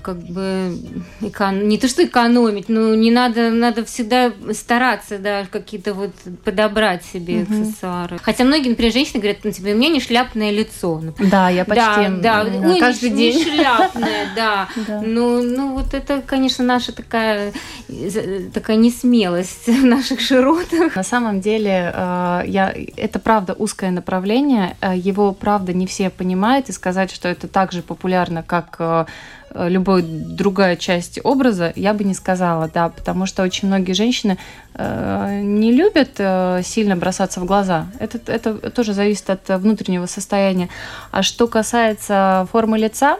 как 0.01 0.17
бы 0.17 0.77
экон... 1.21 1.67
не 1.67 1.77
то 1.77 1.87
что 1.87 2.03
экономить, 2.03 2.69
но 2.69 2.95
не 2.95 3.11
надо, 3.11 3.51
надо 3.51 3.85
всегда 3.85 4.31
стараться, 4.53 5.17
да, 5.17 5.45
какие-то 5.49 5.93
вот 5.93 6.11
подобрать 6.43 7.03
себе 7.05 7.43
угу. 7.43 7.53
аксессуары. 7.53 8.19
Хотя 8.21 8.43
многие, 8.43 8.69
например, 8.69 8.93
женщины 8.93 9.19
говорят, 9.19 9.39
ну, 9.43 9.51
тебе, 9.51 9.73
у 9.73 9.77
меня 9.77 9.89
не 9.89 9.99
шляпное 9.99 10.51
лицо. 10.51 11.01
Да, 11.19 11.49
я 11.49 11.65
почти 11.65 12.07
да, 12.21 12.43
да, 12.43 12.43
Ой, 12.43 12.79
каждый 12.79 13.09
не, 13.11 13.31
день. 13.31 13.37
Не 13.37 13.43
шляпное, 13.43 14.27
да. 14.35 14.67
Ну, 15.01 15.41
ну, 15.41 15.73
вот 15.73 15.93
это, 15.93 16.21
конечно, 16.21 16.63
наша 16.63 16.91
такая, 16.91 17.53
такая 18.53 18.77
несмелость 18.77 19.67
в 19.67 19.85
наших 19.85 20.19
широтах. 20.19 20.95
На 20.95 21.03
самом 21.03 21.41
деле, 21.41 21.91
э, 21.93 22.43
я, 22.47 22.73
это 22.97 23.19
правда 23.19 23.53
узкое 23.53 23.91
направление, 23.91 24.75
э, 24.81 24.95
его, 24.95 25.33
правда, 25.33 25.73
не 25.73 25.87
все 25.87 26.09
понимают, 26.09 26.69
и 26.69 26.71
сказать, 26.71 27.11
что 27.11 27.27
это 27.27 27.47
так 27.47 27.71
же 27.71 27.81
популярно, 27.81 28.43
как 28.43 29.07
э, 29.53 29.69
любой 29.69 30.01
другая 30.03 30.75
часть 30.75 31.19
образа, 31.23 31.73
я 31.75 31.93
бы 31.93 32.03
не 32.03 32.13
сказала, 32.13 32.69
да, 32.73 32.89
потому 32.89 33.25
что 33.25 33.43
очень 33.43 33.67
многие 33.67 33.93
женщины 33.93 34.37
э, 34.73 35.41
не 35.43 35.71
любят 35.71 36.11
э, 36.17 36.61
сильно 36.63 36.95
бросаться 36.95 37.39
в 37.39 37.45
глаза. 37.45 37.87
Это, 37.99 38.19
это 38.31 38.71
тоже 38.71 38.93
зависит 38.93 39.29
от 39.29 39.47
внутреннего 39.61 40.05
состояния. 40.05 40.69
А 41.11 41.23
что 41.23 41.47
касается 41.47 42.47
формы 42.51 42.77
лица, 42.77 43.17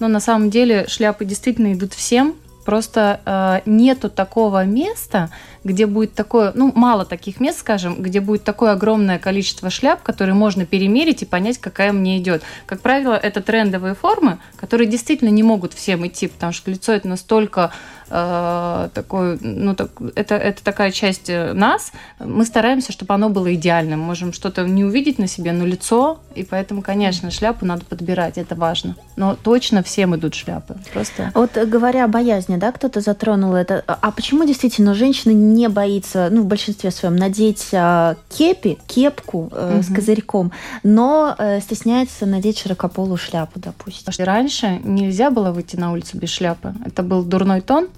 ну, 0.00 0.08
на 0.08 0.20
самом 0.20 0.50
деле 0.50 0.86
шляпы 0.88 1.24
действительно 1.24 1.72
идут 1.72 1.92
всем, 1.94 2.34
просто 2.64 3.20
э, 3.24 3.60
нету 3.66 4.08
такого 4.10 4.64
места, 4.64 5.30
где 5.64 5.86
будет 5.86 6.14
такое, 6.14 6.52
ну, 6.54 6.72
мало 6.74 7.04
таких 7.04 7.40
мест, 7.40 7.60
скажем, 7.60 8.02
где 8.02 8.20
будет 8.20 8.44
такое 8.44 8.72
огромное 8.72 9.18
количество 9.18 9.70
шляп, 9.70 10.02
которые 10.02 10.34
можно 10.34 10.66
перемерить 10.66 11.22
и 11.22 11.26
понять, 11.26 11.58
какая 11.58 11.92
мне 11.92 12.18
идет. 12.18 12.42
Как 12.66 12.80
правило, 12.80 13.14
это 13.14 13.40
трендовые 13.40 13.94
формы, 13.94 14.38
которые 14.56 14.88
действительно 14.88 15.30
не 15.30 15.42
могут 15.42 15.72
всем 15.72 16.06
идти, 16.06 16.28
потому 16.28 16.52
что 16.52 16.70
лицо 16.70 16.92
это 16.92 17.08
настолько 17.08 17.72
э, 18.12 18.88
такой, 18.92 19.38
ну, 19.40 19.74
так, 19.74 19.90
это, 20.14 20.34
это 20.34 20.62
такая 20.62 20.90
часть 20.90 21.30
э, 21.30 21.52
нас. 21.54 21.92
Мы 22.18 22.44
стараемся, 22.44 22.92
чтобы 22.92 23.14
оно 23.14 23.30
было 23.30 23.54
идеальным. 23.54 24.00
Можем 24.00 24.32
что-то 24.32 24.64
не 24.64 24.84
увидеть 24.84 25.18
на 25.18 25.26
себе, 25.26 25.52
но 25.52 25.64
лицо, 25.64 26.20
и 26.34 26.44
поэтому, 26.44 26.82
конечно, 26.82 27.30
шляпу 27.30 27.64
надо 27.64 27.84
подбирать, 27.84 28.38
это 28.38 28.54
важно. 28.54 28.96
Но 29.16 29.34
точно 29.34 29.82
всем 29.82 30.14
идут 30.14 30.34
шляпы. 30.34 30.76
Просто. 30.92 31.30
Вот 31.34 31.56
говоря 31.56 32.04
о 32.04 32.08
боязни, 32.08 32.56
да, 32.56 32.72
кто-то 32.72 33.00
затронул 33.00 33.54
это. 33.54 33.82
А 33.86 34.10
почему 34.10 34.44
действительно 34.44 34.94
женщины 34.94 35.32
не 35.32 35.68
боится, 35.68 36.28
ну, 36.30 36.42
в 36.42 36.46
большинстве 36.46 36.90
своем, 36.90 37.16
надеть 37.16 37.68
э, 37.72 38.14
кепи, 38.28 38.78
кепку 38.86 39.48
э, 39.52 39.76
угу. 39.76 39.82
с 39.82 39.94
козырьком, 39.94 40.52
но 40.82 41.34
э, 41.38 41.60
стесняется 41.60 42.26
надеть 42.26 42.58
широкополую 42.58 43.16
шляпу, 43.16 43.58
допустим? 43.58 44.12
Раньше 44.18 44.80
нельзя 44.84 45.30
было 45.30 45.52
выйти 45.52 45.76
на 45.76 45.92
улицу 45.92 46.18
без 46.18 46.30
шляпы. 46.30 46.74
Это 46.84 47.02
был 47.02 47.22
дурной 47.22 47.60
тон. 47.60 47.88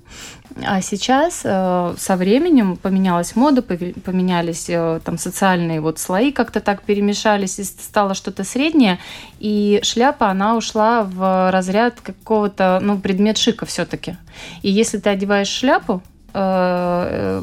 А 0.65 0.81
сейчас 0.81 1.43
э, 1.45 1.95
со 1.99 2.17
временем 2.17 2.77
поменялась 2.77 3.35
мода, 3.35 3.63
поменялись 3.63 4.67
э, 4.69 5.01
там 5.05 5.19
социальные 5.19 5.81
вот 5.81 5.99
слои 5.99 6.31
как-то 6.31 6.61
так 6.61 6.83
перемешались, 6.83 7.59
и 7.59 7.65
стало 7.65 8.15
что-то 8.15 8.45
среднее, 8.45 8.99
и 9.41 9.81
шляпа, 9.83 10.29
она 10.29 10.57
ушла 10.57 11.03
в 11.03 11.51
разряд 11.51 12.01
какого-то, 12.01 12.79
ну, 12.81 12.99
предмет 12.99 13.37
шика 13.37 13.67
все-таки. 13.67 14.17
И 14.63 14.71
если 14.71 14.99
ты 14.99 15.11
одеваешь 15.11 15.49
шляпу, 15.49 16.03
Э, 16.35 17.43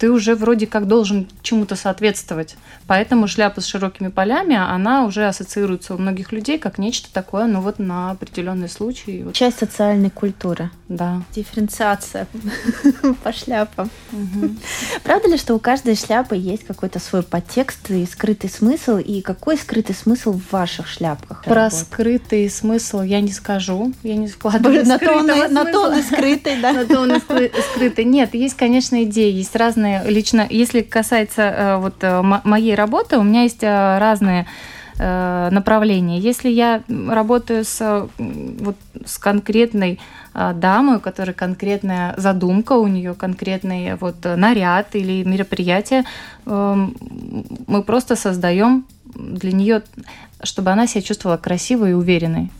ты 0.00 0.10
уже 0.10 0.34
вроде 0.34 0.66
как 0.66 0.86
должен 0.86 1.28
чему-то 1.42 1.76
соответствовать. 1.76 2.56
Поэтому 2.86 3.28
шляпа 3.28 3.60
с 3.60 3.66
широкими 3.66 4.08
полями, 4.08 4.56
она 4.56 5.04
уже 5.04 5.28
ассоциируется 5.28 5.94
у 5.94 5.98
многих 5.98 6.32
людей 6.32 6.58
как 6.58 6.78
нечто 6.78 7.12
такое, 7.12 7.44
ну 7.44 7.60
вот 7.60 7.78
на 7.78 8.10
определенный 8.12 8.70
случай. 8.70 9.26
Часть 9.34 9.58
социальной 9.58 10.08
культуры. 10.08 10.70
Да. 10.88 11.22
Дифференциация 11.34 12.26
по 13.22 13.32
шляпам. 13.32 13.90
Правда 15.04 15.28
ли, 15.28 15.36
что 15.36 15.54
у 15.54 15.58
каждой 15.58 15.96
шляпы 15.96 16.34
есть 16.34 16.64
какой-то 16.64 16.98
свой 16.98 17.22
подтекст 17.22 17.90
и 17.90 18.06
скрытый 18.06 18.48
смысл? 18.48 18.96
И 18.96 19.20
какой 19.20 19.58
скрытый 19.58 19.94
смысл 19.94 20.32
в 20.32 20.50
ваших 20.50 20.88
шляпках? 20.88 21.44
Про 21.44 21.70
скрытый 21.70 22.48
смысл 22.48 23.02
я 23.02 23.20
не 23.20 23.32
скажу. 23.32 23.92
Я 24.02 24.16
не 24.16 24.28
складываю 24.28 24.86
на 24.86 24.98
тон 24.98 26.02
скрытый, 26.02 26.60
да? 26.60 26.72
На 26.80 26.86
тон 26.86 27.20
скрытый. 27.20 28.04
Нет, 28.04 28.30
нет, 28.30 28.42
есть, 28.42 28.56
конечно, 28.56 29.02
идеи, 29.04 29.32
есть 29.32 29.56
разные. 29.56 29.89
Лично, 30.04 30.46
если 30.48 30.82
касается 30.82 31.42
э, 31.42 31.76
вот 31.76 32.02
э, 32.02 32.22
моей 32.22 32.74
работы, 32.74 33.18
у 33.18 33.22
меня 33.22 33.42
есть 33.42 33.62
э, 33.62 33.98
разные 33.98 34.46
направления. 35.02 36.18
Если 36.18 36.50
я 36.50 36.82
работаю 37.08 37.64
с, 37.64 38.06
вот, 38.18 38.76
с 39.02 39.16
конкретной 39.16 39.98
дамой, 40.34 40.98
у 40.98 41.00
которой 41.00 41.32
конкретная 41.32 42.12
задумка, 42.18 42.74
у 42.74 42.86
нее 42.86 43.14
конкретный 43.14 43.94
вот 43.94 44.16
наряд 44.22 44.94
или 44.94 45.24
мероприятие, 45.24 46.04
эм, 46.44 46.94
мы 47.66 47.82
просто 47.82 48.14
создаем 48.14 48.84
для 49.14 49.52
нее, 49.52 49.82
чтобы 50.42 50.70
она 50.70 50.86
себя 50.86 51.00
чувствовала 51.00 51.38
красивой 51.38 51.92
и 51.92 51.94
уверенной. 51.94 52.50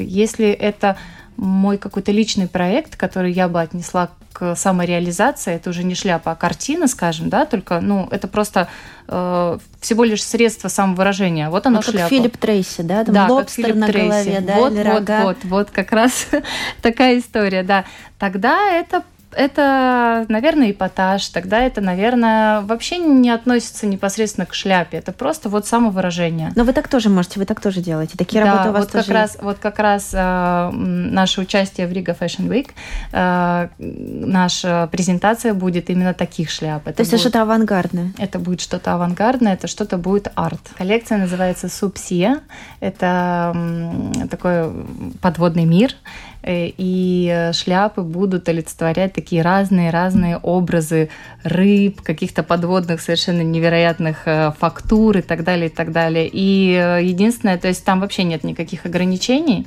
Если 0.00 0.48
это 0.48 0.96
мой 1.40 1.78
какой-то 1.78 2.12
личный 2.12 2.46
проект, 2.46 2.96
который 2.96 3.32
я 3.32 3.48
бы 3.48 3.62
отнесла 3.62 4.10
к 4.34 4.54
самореализации. 4.54 5.54
Это 5.54 5.70
уже 5.70 5.84
не 5.84 5.94
шляпа, 5.94 6.32
а 6.32 6.36
картина, 6.36 6.86
скажем, 6.86 7.30
да, 7.30 7.46
только, 7.46 7.80
ну, 7.80 8.06
это 8.10 8.28
просто 8.28 8.68
э, 9.08 9.58
всего 9.80 10.04
лишь 10.04 10.22
средство 10.22 10.68
самовыражения. 10.68 11.48
Вот 11.48 11.66
оно 11.66 11.76
ну, 11.76 11.82
шляпа. 11.82 11.98
Как 12.00 12.08
Филипп 12.10 12.36
Трейси, 12.36 12.82
да? 12.82 13.04
Там 13.04 13.14
да, 13.14 13.26
лобстер 13.26 13.64
как 13.64 13.72
Филипп 13.72 13.80
на 13.80 13.86
Трейси. 13.86 14.08
голове, 14.08 14.40
да? 14.40 14.56
Вот, 14.56 14.72
вот, 14.72 15.08
вот, 15.08 15.36
вот, 15.44 15.70
как 15.70 15.92
раз 15.92 16.26
такая 16.82 17.18
история, 17.18 17.62
да. 17.62 17.86
Тогда 18.18 18.70
это 18.70 19.02
это, 19.32 20.26
наверное, 20.28 20.70
эпатаж. 20.70 21.26
Тогда 21.28 21.60
это, 21.60 21.80
наверное, 21.80 22.60
вообще 22.62 22.98
не 22.98 23.30
относится 23.30 23.86
непосредственно 23.86 24.46
к 24.46 24.54
шляпе. 24.54 24.98
Это 24.98 25.12
просто 25.12 25.48
вот 25.48 25.66
самовыражение. 25.66 26.52
Но 26.56 26.64
вы 26.64 26.72
так 26.72 26.88
тоже 26.88 27.08
можете, 27.08 27.38
вы 27.38 27.46
так 27.46 27.60
тоже 27.60 27.80
делаете. 27.80 28.16
Такие 28.16 28.42
да, 28.42 28.52
работы 28.52 28.70
у 28.70 28.72
вас 28.72 28.82
вот 28.82 28.92
как 28.92 29.04
тоже 29.04 29.12
раз, 29.12 29.38
Вот 29.40 29.58
как 29.58 29.78
раз 29.78 30.10
э, 30.12 30.70
наше 30.72 31.40
участие 31.40 31.86
в 31.86 31.92
Riga 31.92 32.16
Fashion 32.18 32.48
Week, 32.48 32.70
э, 33.12 33.68
наша 33.78 34.88
презентация 34.90 35.54
будет 35.54 35.90
именно 35.90 36.14
таких 36.14 36.50
шляп. 36.50 36.86
Это 36.86 36.96
То 36.96 37.00
есть 37.02 37.12
будет, 37.12 37.20
это 37.20 37.28
что-то 37.28 37.42
авангардное? 37.42 38.12
Это 38.18 38.38
будет 38.38 38.60
что-то 38.60 38.94
авангардное, 38.94 39.54
это 39.54 39.66
что-то 39.66 39.96
будет 39.96 40.28
арт. 40.34 40.60
Коллекция 40.76 41.18
называется 41.18 41.68
Субсия. 41.68 42.40
Это 42.80 43.52
э, 43.54 44.28
такой 44.28 44.72
подводный 45.20 45.64
мир. 45.64 45.94
Э, 46.42 46.70
и 46.76 47.50
шляпы 47.52 48.02
будут 48.02 48.48
олицетворять 48.48 49.12
такие 49.20 49.42
разные-разные 49.42 50.38
образы 50.38 51.10
рыб, 51.44 52.00
каких-то 52.00 52.42
подводных 52.42 53.00
совершенно 53.00 53.42
невероятных 53.42 54.22
э, 54.26 54.52
фактур 54.58 55.18
и 55.18 55.22
так 55.22 55.44
далее, 55.44 55.66
и 55.66 55.72
так 55.72 55.92
далее. 55.92 56.28
И 56.32 56.72
э, 56.72 57.04
единственное, 57.04 57.58
то 57.58 57.68
есть 57.68 57.84
там 57.84 58.00
вообще 58.00 58.24
нет 58.24 58.44
никаких 58.44 58.86
ограничений, 58.86 59.66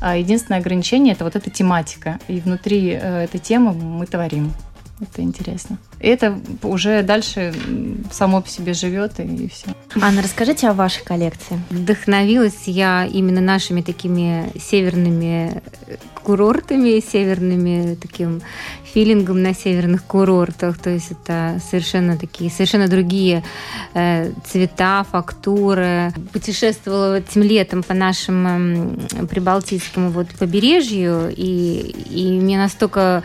а 0.00 0.16
единственное 0.16 0.60
ограничение– 0.60 1.14
это 1.14 1.24
вот 1.24 1.36
эта 1.36 1.50
тематика. 1.50 2.18
И 2.28 2.40
внутри 2.40 2.86
этой 2.88 3.40
темы 3.40 3.72
мы 3.72 4.06
творим. 4.06 4.52
Это 5.02 5.22
интересно. 5.22 5.78
И 6.00 6.06
это 6.06 6.38
уже 6.62 7.02
дальше 7.02 7.52
само 8.12 8.40
по 8.40 8.48
себе 8.48 8.72
живет 8.72 9.18
и, 9.18 9.24
и 9.24 9.48
все. 9.48 9.66
Анна, 10.00 10.22
расскажите 10.22 10.68
о 10.68 10.74
вашей 10.74 11.04
коллекции. 11.04 11.60
Вдохновилась 11.70 12.66
я 12.66 13.04
именно 13.04 13.40
нашими 13.40 13.82
такими 13.82 14.52
северными 14.58 15.60
курортами, 16.22 17.00
северными 17.00 17.96
таким 17.96 18.42
филингом 18.94 19.42
на 19.42 19.54
северных 19.54 20.04
курортах. 20.04 20.78
То 20.78 20.90
есть 20.90 21.12
это 21.12 21.60
совершенно 21.70 22.16
такие, 22.16 22.50
совершенно 22.50 22.88
другие 22.88 23.42
э, 23.94 24.32
цвета, 24.44 25.04
фактуры. 25.10 26.12
Путешествовала 26.32 27.18
этим 27.18 27.42
летом 27.42 27.82
по 27.82 27.94
нашему 27.94 28.96
э, 29.12 29.26
прибалтийскому 29.26 30.10
вот 30.10 30.28
побережью, 30.38 31.32
и, 31.34 31.94
и 32.10 32.40
мне 32.40 32.58
настолько 32.58 33.22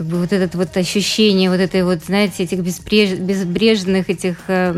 как 0.00 0.06
бы 0.06 0.16
вот 0.16 0.32
это 0.32 0.56
вот 0.56 0.74
ощущение 0.78 1.50
вот 1.50 1.60
этой 1.60 1.84
вот, 1.84 2.02
знаете, 2.02 2.44
этих 2.44 2.60
безбреж... 2.60 3.18
безбрежных 3.18 4.08
этих 4.08 4.36
э, 4.48 4.72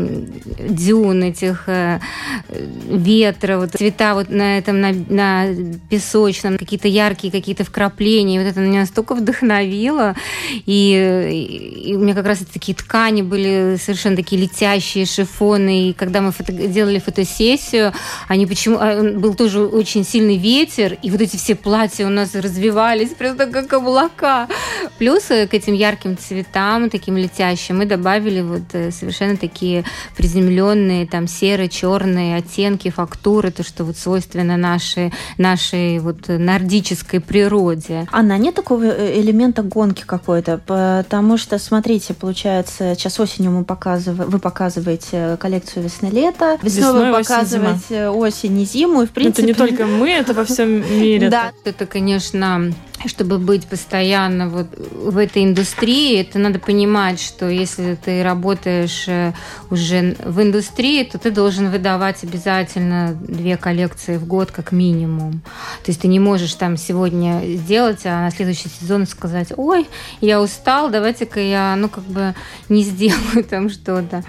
дюн, 0.67 1.23
этих 1.23 1.63
э, 1.67 2.01
ветра, 2.49 3.57
вот 3.57 3.71
цвета 3.71 4.15
вот 4.15 4.27
на 4.27 4.57
этом, 4.57 4.81
на, 4.81 4.91
на 4.91 5.45
песочном, 5.89 6.57
какие-то 6.57 6.89
яркие 6.89 7.31
какие-то 7.31 7.63
вкрапления. 7.63 8.37
вот 8.37 8.49
это 8.49 8.59
меня 8.59 8.81
настолько 8.81 9.15
вдохновило. 9.15 10.13
И, 10.65 11.85
и 11.85 11.95
у 11.95 11.99
меня 11.99 12.15
как 12.15 12.25
раз 12.25 12.39
такие 12.39 12.75
ткани 12.75 13.21
были 13.21 13.77
совершенно 13.81 14.17
такие 14.17 14.41
летящие, 14.41 15.05
шифоны. 15.05 15.91
И 15.91 15.93
когда 15.93 16.19
мы 16.19 16.33
фото... 16.33 16.51
делали 16.51 16.99
фотосессию, 16.99 17.93
они 18.27 18.45
почему... 18.45 18.77
А, 18.77 19.01
был 19.01 19.35
тоже 19.35 19.61
очень 19.61 20.03
сильный 20.03 20.35
ветер, 20.35 20.97
и 21.01 21.09
вот 21.09 21.21
эти 21.21 21.37
все 21.37 21.55
платья 21.55 22.07
у 22.07 22.09
нас 22.09 22.35
развивались 22.35 23.11
просто 23.11 23.45
как 23.45 23.71
облака. 23.71 24.49
Плюс 24.97 25.12
Плюс 25.13 25.25
к 25.25 25.53
этим 25.53 25.75
ярким 25.75 26.17
цветам, 26.17 26.89
таким 26.89 27.17
летящим, 27.17 27.77
мы 27.77 27.85
добавили 27.85 28.41
вот 28.41 28.63
э, 28.73 28.89
совершенно 28.89 29.37
такие 29.37 29.85
приземленные, 30.17 31.05
там, 31.05 31.27
серо-черные 31.27 32.37
оттенки, 32.37 32.89
фактуры, 32.89 33.51
то, 33.51 33.61
что 33.61 33.83
вот 33.83 33.95
свойственно 33.95 34.57
нашей, 34.57 35.13
нашей 35.37 35.99
вот 35.99 36.29
нордической 36.29 37.19
природе. 37.19 38.07
Анна, 38.11 38.39
нет 38.39 38.55
такого 38.55 38.85
э, 38.85 39.21
элемента 39.21 39.61
гонки 39.61 40.01
какой-то? 40.03 40.57
Потому 40.57 41.37
что, 41.37 41.59
смотрите, 41.59 42.15
получается, 42.15 42.95
сейчас 42.95 43.19
осенью 43.19 43.51
мы 43.51 43.65
показываем, 43.65 44.31
вы 44.31 44.39
показываете 44.39 45.37
коллекцию 45.39 45.83
весны-лето, 45.83 46.57
весной, 46.63 46.85
весной 46.87 47.11
вы 47.11 47.17
показываете 47.19 48.09
осень 48.09 48.59
и 48.59 48.65
зиму, 48.65 49.03
и 49.03 49.05
в 49.05 49.11
принципе... 49.11 49.51
Это 49.51 49.61
не 49.61 49.67
только 49.67 49.85
мы, 49.85 50.09
это 50.09 50.33
во 50.33 50.43
всем 50.43 50.71
мире. 50.99 51.29
Да, 51.29 51.51
это, 51.65 51.85
конечно, 51.85 52.73
чтобы 53.05 53.37
быть 53.37 53.67
постоянно 53.67 54.49
вот 54.49 54.67
в 55.11 55.17
этой 55.17 55.43
индустрии, 55.43 56.19
это 56.19 56.39
надо 56.39 56.59
понимать, 56.59 57.19
что 57.19 57.49
если 57.49 57.95
ты 57.95 58.23
работаешь 58.23 59.05
э, 59.07 59.33
уже 59.69 60.15
в 60.23 60.41
индустрии, 60.41 61.03
то 61.03 61.17
ты 61.17 61.31
должен 61.31 61.69
выдавать 61.69 62.23
обязательно 62.23 63.15
две 63.21 63.57
коллекции 63.57 64.17
в 64.17 64.25
год 64.25 64.51
как 64.51 64.71
минимум. 64.71 65.41
То 65.83 65.91
есть 65.91 66.01
ты 66.01 66.07
не 66.07 66.19
можешь 66.19 66.53
там 66.55 66.77
сегодня 66.77 67.41
сделать, 67.57 68.01
а 68.05 68.21
на 68.21 68.31
следующий 68.31 68.69
сезон 68.69 69.05
сказать, 69.07 69.49
ой, 69.55 69.87
я 70.21 70.41
устал, 70.41 70.89
давайте-ка 70.89 71.39
я, 71.39 71.75
ну, 71.75 71.89
как 71.89 72.03
бы 72.05 72.33
не 72.69 72.83
сделаю 72.83 73.43
там 73.49 73.69
что-то. 73.69 74.23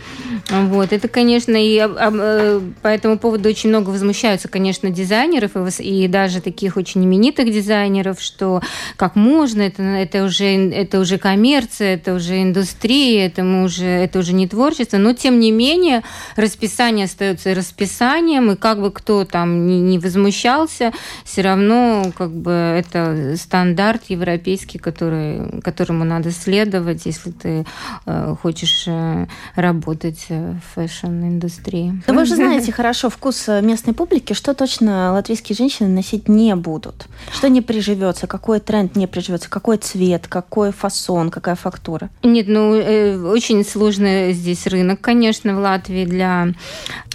Вот. 0.51 0.92
Это, 0.92 1.09
конечно, 1.09 1.57
и 1.57 1.79
э, 1.79 2.61
по 2.83 2.88
этому 2.88 3.18
поводу 3.18 3.49
очень 3.49 3.70
много 3.70 3.90
возмущаются, 3.90 4.49
конечно, 4.49 4.90
дизайнеров 4.90 5.53
и, 5.79 6.09
даже 6.09 6.40
таких 6.40 6.77
очень 6.77 7.05
именитых 7.05 7.51
дизайнеров, 7.51 8.20
что 8.20 8.61
как 8.96 9.16
можно, 9.16 9.62
это, 9.62 9.83
это, 9.83 10.25
уже, 10.25 10.63
это 10.72 11.00
уже 11.00 11.18
коммерция, 11.18 11.94
это 11.94 12.14
уже 12.14 12.42
индустрия, 12.42 13.27
это, 13.27 13.42
мы 13.42 13.64
уже, 13.64 13.85
это 13.87 14.18
уже 14.18 14.33
не 14.33 14.46
творчество, 14.46 14.98
но 14.98 15.12
тем 15.12 15.40
не 15.40 15.50
менее 15.53 16.03
расписание 16.37 17.07
остается 17.07 17.55
расписанием, 17.55 18.50
и 18.53 18.57
как 18.57 18.81
бы 18.81 18.90
кто 18.90 19.24
там 19.24 19.66
не, 19.66 19.81
не 19.81 19.98
возмущался, 19.98 20.92
все 21.24 21.42
равно 21.42 22.12
как 22.16 22.31
бы 22.31 22.50
это 22.50 23.37
стандарт 23.37 24.05
европейский, 24.09 24.79
который, 24.79 25.61
которому 25.62 26.05
надо 26.05 26.31
следовать, 26.31 27.07
если 27.07 27.31
ты 27.31 27.66
э, 28.07 28.35
хочешь 28.40 28.85
э, 28.87 29.27
работать 29.55 30.27
в 30.29 30.61
fashion-индустрии. 30.75 32.03
Да 32.07 32.12
вы 32.12 32.24
же 32.24 32.37
знаете 32.37 32.72
хорошо 32.72 33.11
вкус 33.11 33.48
местной 33.48 33.94
публики, 33.94 34.33
что 34.33 34.55
точно 34.55 35.12
латвийские 35.12 35.57
женщины 35.57 35.88
носить 35.88 36.29
не 36.29 36.55
будут, 36.57 37.07
что 37.33 37.48
не 37.48 37.61
приживется, 37.61 38.27
какой 38.27 38.61
тренд 38.61 38.96
не 38.96 39.07
приживется? 39.07 39.50
Какой 39.50 39.79
цвет, 39.79 40.27
какой 40.44 40.72
фасон, 40.72 41.30
какая 41.30 41.54
фактура? 41.54 42.11
Нет, 42.22 42.46
ну, 42.48 42.74
э, 42.74 43.16
очень 43.16 43.64
сложный 43.64 44.33
здесь 44.33 44.66
рынок, 44.66 45.00
конечно, 45.00 45.57
в 45.57 45.59
Латвии 45.59 46.04
для 46.04 46.48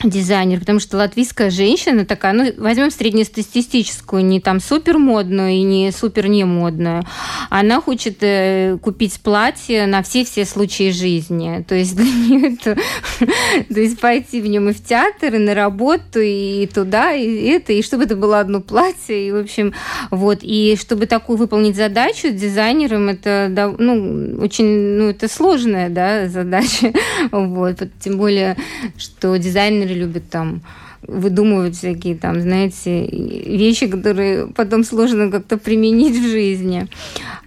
дизайнеров, 0.03 0.61
потому 0.61 0.79
что 0.79 0.97
латвийская 0.97 1.49
женщина 1.49 2.05
такая, 2.05 2.33
ну, 2.33 2.51
возьмем 2.57 2.91
среднестатистическую, 2.91 4.25
не 4.25 4.39
там 4.39 4.59
супер 4.59 4.97
модную 4.97 5.51
и 5.51 5.61
не 5.61 5.91
супер 5.91 6.27
не 6.27 6.43
модную. 6.43 7.03
Она 7.49 7.81
хочет 7.81 8.17
э, 8.21 8.77
купить 8.81 9.19
платье 9.21 9.85
на 9.85 10.01
все-все 10.03 10.45
случаи 10.45 10.91
жизни. 10.91 11.63
То 11.67 11.75
есть 11.75 11.95
для 11.95 12.05
нее 12.05 12.53
это... 12.53 12.77
То 13.73 13.79
есть 13.79 13.99
пойти 13.99 14.41
в 14.41 14.47
нем 14.47 14.69
и 14.69 14.73
в 14.73 14.83
театр, 14.83 15.35
и 15.35 15.37
на 15.37 15.53
работу, 15.53 16.19
и 16.19 16.67
туда, 16.67 17.13
и 17.13 17.45
это, 17.45 17.73
и 17.73 17.81
чтобы 17.81 18.03
это 18.05 18.15
было 18.15 18.39
одно 18.39 18.61
платье, 18.61 19.27
и, 19.27 19.31
в 19.31 19.37
общем, 19.37 19.73
вот. 20.11 20.39
И 20.41 20.77
чтобы 20.79 21.05
такую 21.05 21.37
выполнить 21.37 21.75
задачу 21.75 22.29
дизайнером, 22.29 23.09
это 23.19 23.75
ну, 23.77 24.37
очень 24.39 24.97
ну, 24.97 25.09
это 25.09 25.27
сложная 25.27 25.89
да, 25.89 26.27
задача. 26.27 26.93
Вот. 27.31 27.81
Тем 27.99 28.17
более, 28.17 28.55
что 28.97 29.35
дизайнеры 29.37 29.93
любят 29.93 30.29
там 30.29 30.61
выдумывать 31.09 31.75
всякие 31.75 32.15
там, 32.15 32.41
знаете, 32.41 33.05
вещи, 33.07 33.87
которые 33.87 34.47
потом 34.47 34.83
сложно 34.83 35.31
как-то 35.31 35.57
применить 35.57 36.15
в 36.15 36.29
жизни. 36.29 36.87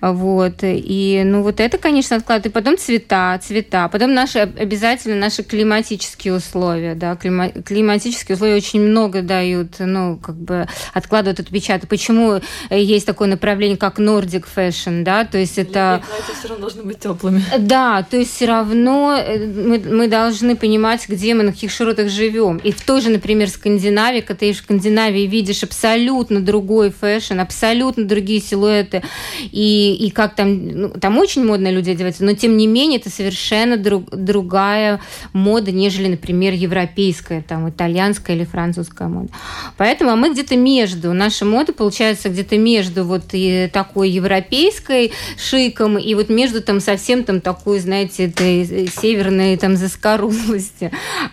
Вот. 0.00 0.56
И, 0.62 1.22
ну, 1.24 1.42
вот 1.42 1.60
это, 1.60 1.78
конечно, 1.78 2.16
откладывает. 2.16 2.46
И 2.46 2.50
потом 2.50 2.76
цвета, 2.76 3.38
цвета. 3.42 3.88
Потом 3.88 4.14
наши, 4.14 4.38
обязательно 4.40 5.16
наши 5.16 5.42
климатические 5.42 6.34
условия, 6.34 6.94
да, 6.94 7.14
Клима, 7.16 7.50
климатические 7.50 8.34
условия 8.34 8.56
очень 8.56 8.80
много 8.80 9.22
дают, 9.22 9.76
ну, 9.78 10.18
как 10.18 10.36
бы 10.36 10.66
откладывают 10.92 11.40
отпечаток. 11.40 11.88
Почему 11.88 12.40
есть 12.70 13.06
такое 13.06 13.28
направление, 13.28 13.76
как 13.76 13.98
Nordic 13.98 14.44
Fashion, 14.54 15.02
да, 15.04 15.24
то 15.24 15.38
есть 15.38 15.58
это... 15.58 16.02
Платья 16.06 16.34
все 16.38 16.48
равно 16.48 16.62
должны 16.62 16.82
быть 16.82 16.98
теплыми. 16.98 17.42
Да, 17.58 18.02
то 18.02 18.16
есть 18.16 18.34
все 18.34 18.46
равно 18.46 19.16
э, 19.16 19.46
мы, 19.46 19.78
мы 19.78 20.08
должны 20.08 20.56
понимать, 20.56 21.08
где 21.08 21.34
мы, 21.34 21.42
на 21.44 21.52
каких 21.52 21.70
широтах 21.70 22.08
живем. 22.08 22.56
И 22.58 22.72
в 22.72 22.80
той 22.80 23.00
же, 23.00 23.10
например, 23.10 23.48
когда 23.58 24.34
ты 24.34 24.52
в 24.52 24.56
Скандинавии 24.56 25.26
видишь 25.26 25.62
абсолютно 25.62 26.40
другой 26.40 26.90
fashion, 26.90 27.40
абсолютно 27.40 28.04
другие 28.04 28.40
силуэты, 28.40 29.02
и, 29.42 29.94
и 29.94 30.10
как 30.10 30.34
там, 30.34 30.68
ну, 30.68 30.88
там 30.90 31.18
очень 31.18 31.44
модно 31.44 31.70
люди 31.70 31.90
одеваются, 31.90 32.24
но 32.24 32.34
тем 32.34 32.56
не 32.56 32.66
менее 32.66 32.98
это 32.98 33.10
совершенно 33.10 33.76
друг, 33.76 34.10
другая 34.10 35.00
мода, 35.32 35.72
нежели, 35.72 36.08
например, 36.08 36.54
европейская, 36.54 37.42
там, 37.42 37.68
итальянская 37.68 38.36
или 38.36 38.44
французская 38.44 39.08
мода. 39.08 39.28
Поэтому 39.76 40.10
а 40.10 40.16
мы 40.16 40.32
где-то 40.32 40.56
между, 40.56 41.12
наша 41.12 41.44
мода 41.44 41.72
получается 41.72 42.28
где-то 42.28 42.58
между 42.58 43.04
вот 43.04 43.24
и 43.32 43.68
такой 43.72 44.10
европейской 44.10 45.12
шиком 45.36 45.98
и 45.98 46.14
вот 46.14 46.28
между 46.28 46.62
там 46.62 46.80
совсем 46.80 47.24
там 47.24 47.40
такой, 47.40 47.78
знаете, 47.80 48.26
этой 48.26 48.88
северной 48.88 49.56
там 49.56 49.76
заскорузлости. 49.76 50.90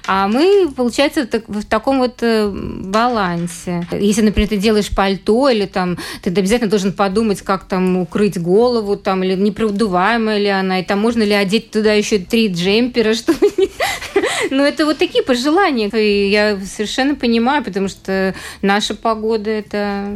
А 0.08 0.28
мы, 0.28 0.72
получается, 0.76 1.28
в, 1.48 1.62
в 1.62 1.66
таком 2.00 2.02
вот 2.02 2.18
э, 2.22 2.50
балансе. 2.50 3.88
Если, 3.92 4.22
например, 4.22 4.50
ты 4.50 4.58
делаешь 4.58 4.90
пальто 4.90 5.50
или 5.50 5.66
там, 5.66 5.98
ты 6.22 6.30
обязательно 6.30 6.70
должен 6.70 6.94
подумать, 6.94 7.42
как 7.42 7.66
там 7.66 7.98
укрыть 7.98 8.40
голову, 8.42 8.96
там, 8.96 9.24
или 9.24 9.36
непродуваемая 9.36 10.40
ли 10.40 10.48
она, 10.48 10.80
и 10.80 10.84
там 10.84 11.00
можно 11.00 11.24
ли 11.24 11.34
одеть 11.34 11.72
туда 11.72 11.94
еще 11.94 12.20
три 12.20 12.48
джемпера, 12.48 13.14
чтобы 13.20 13.40
ну, 14.52 14.64
это 14.64 14.86
вот 14.86 14.98
такие 14.98 15.24
пожелания. 15.24 15.90
И 15.90 16.30
я 16.30 16.60
совершенно 16.66 17.16
понимаю, 17.16 17.64
потому 17.64 17.88
что 17.88 18.34
наша 18.62 18.96
погода 18.96 19.50
это... 19.50 20.16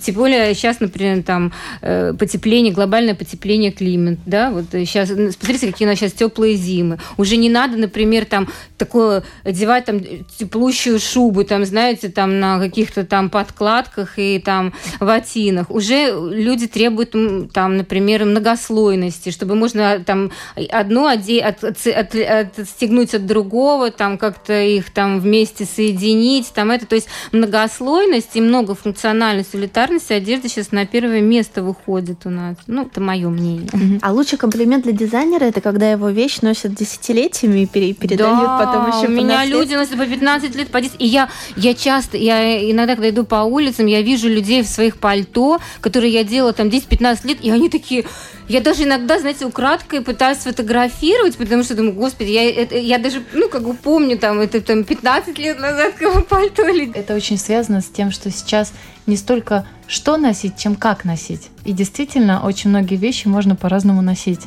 Тем 0.00 0.14
более 0.14 0.54
сейчас, 0.54 0.80
например, 0.80 1.22
там 1.22 1.52
э, 1.82 2.14
потепление, 2.18 2.72
глобальное 2.72 3.14
потепление 3.14 3.70
климата, 3.70 4.20
да, 4.26 4.50
вот 4.50 4.66
сейчас, 4.70 5.08
смотрите, 5.08 5.66
какие 5.66 5.86
у 5.86 5.90
нас 5.90 5.98
сейчас 5.98 6.12
теплые 6.12 6.56
зимы. 6.56 6.98
Уже 7.16 7.36
не 7.36 7.50
надо, 7.50 7.76
например, 7.76 8.24
там 8.24 8.48
такое 8.76 9.22
одевать 9.44 9.84
там 9.84 10.00
теплущую 10.38 10.98
шубу, 10.98 11.17
там, 11.48 11.64
знаете, 11.64 12.08
там 12.08 12.40
на 12.40 12.58
каких-то 12.58 13.04
там 13.04 13.30
подкладках 13.30 14.18
и 14.18 14.38
там 14.38 14.72
ватинах. 15.00 15.70
Уже 15.70 16.10
люди 16.30 16.66
требуют 16.66 17.14
там, 17.52 17.76
например, 17.76 18.24
многослойности, 18.24 19.30
чтобы 19.30 19.54
можно 19.54 20.02
там 20.04 20.30
одну 20.70 21.06
оде... 21.06 21.40
от... 21.40 21.64
От... 21.64 21.86
От... 21.86 22.58
отстегнуть 22.58 23.14
от 23.14 23.26
другого, 23.26 23.90
там 23.90 24.18
как-то 24.18 24.60
их 24.60 24.90
там 24.90 25.20
вместе 25.20 25.64
соединить, 25.64 26.52
там 26.52 26.70
это, 26.70 26.86
то 26.86 26.94
есть 26.94 27.08
многослойность 27.32 28.34
и 28.34 28.40
многофункциональность, 28.40 29.52
солитарность 29.52 30.10
одежды 30.10 30.48
сейчас 30.48 30.72
на 30.72 30.86
первое 30.86 31.20
место 31.20 31.62
выходит 31.62 32.26
у 32.26 32.30
нас. 32.30 32.56
Ну, 32.66 32.86
это 32.86 33.00
мое 33.00 33.28
мнение. 33.28 33.68
А 34.02 34.12
лучший 34.12 34.38
комплимент 34.38 34.84
для 34.84 34.92
дизайнера 34.92 35.44
это 35.44 35.60
когда 35.60 35.90
его 35.90 36.08
вещь 36.10 36.40
носят 36.40 36.74
десятилетиями 36.74 37.60
и 37.60 37.66
передают 37.66 38.40
да, 38.40 38.58
потом 38.58 38.88
еще 38.88 39.08
у 39.08 39.10
меня 39.10 39.44
люди 39.44 39.74
носят 39.74 39.96
по 39.96 40.06
15 40.06 40.54
лет 40.56 40.68
по 40.68 40.80
10. 40.80 40.96
И 41.00 41.06
я, 41.08 41.28
я 41.56 41.74
часто, 41.74 42.16
я 42.16 42.70
иногда, 42.70 42.94
когда 42.94 43.10
иду 43.10 43.24
по 43.24 43.42
улицам, 43.42 43.86
я 43.86 44.02
вижу 44.02 44.28
людей 44.28 44.62
в 44.62 44.68
своих 44.68 44.98
пальто, 44.98 45.58
которые 45.80 46.12
я 46.12 46.24
делала 46.24 46.52
там 46.52 46.68
10-15 46.68 47.26
лет, 47.26 47.38
и 47.42 47.50
они 47.50 47.68
такие, 47.68 48.04
я 48.48 48.60
даже 48.60 48.84
иногда, 48.84 49.18
знаете, 49.18 49.44
украдкой 49.44 50.00
пытаюсь 50.00 50.38
сфотографировать, 50.38 51.36
потому 51.36 51.62
что 51.62 51.74
думаю, 51.74 51.94
господи, 51.94 52.30
я, 52.30 52.50
это, 52.50 52.76
я 52.76 52.98
даже, 52.98 53.22
ну, 53.32 53.48
как 53.48 53.62
бы 53.62 53.74
помню, 53.74 54.18
там, 54.18 54.40
это 54.40 54.60
там 54.60 54.84
15 54.84 55.38
лет 55.38 55.58
назад 55.58 55.94
кого 55.94 56.22
пальто. 56.22 56.62
Это 56.94 57.14
очень 57.14 57.38
связано 57.38 57.80
с 57.80 57.86
тем, 57.86 58.10
что 58.10 58.30
сейчас 58.30 58.72
не 59.06 59.16
столько 59.16 59.66
что 59.86 60.16
носить, 60.16 60.56
чем 60.56 60.76
как 60.76 61.04
носить. 61.04 61.48
И 61.64 61.72
действительно, 61.72 62.44
очень 62.44 62.70
многие 62.70 62.96
вещи 62.96 63.26
можно 63.26 63.56
по-разному 63.56 64.02
носить. 64.02 64.42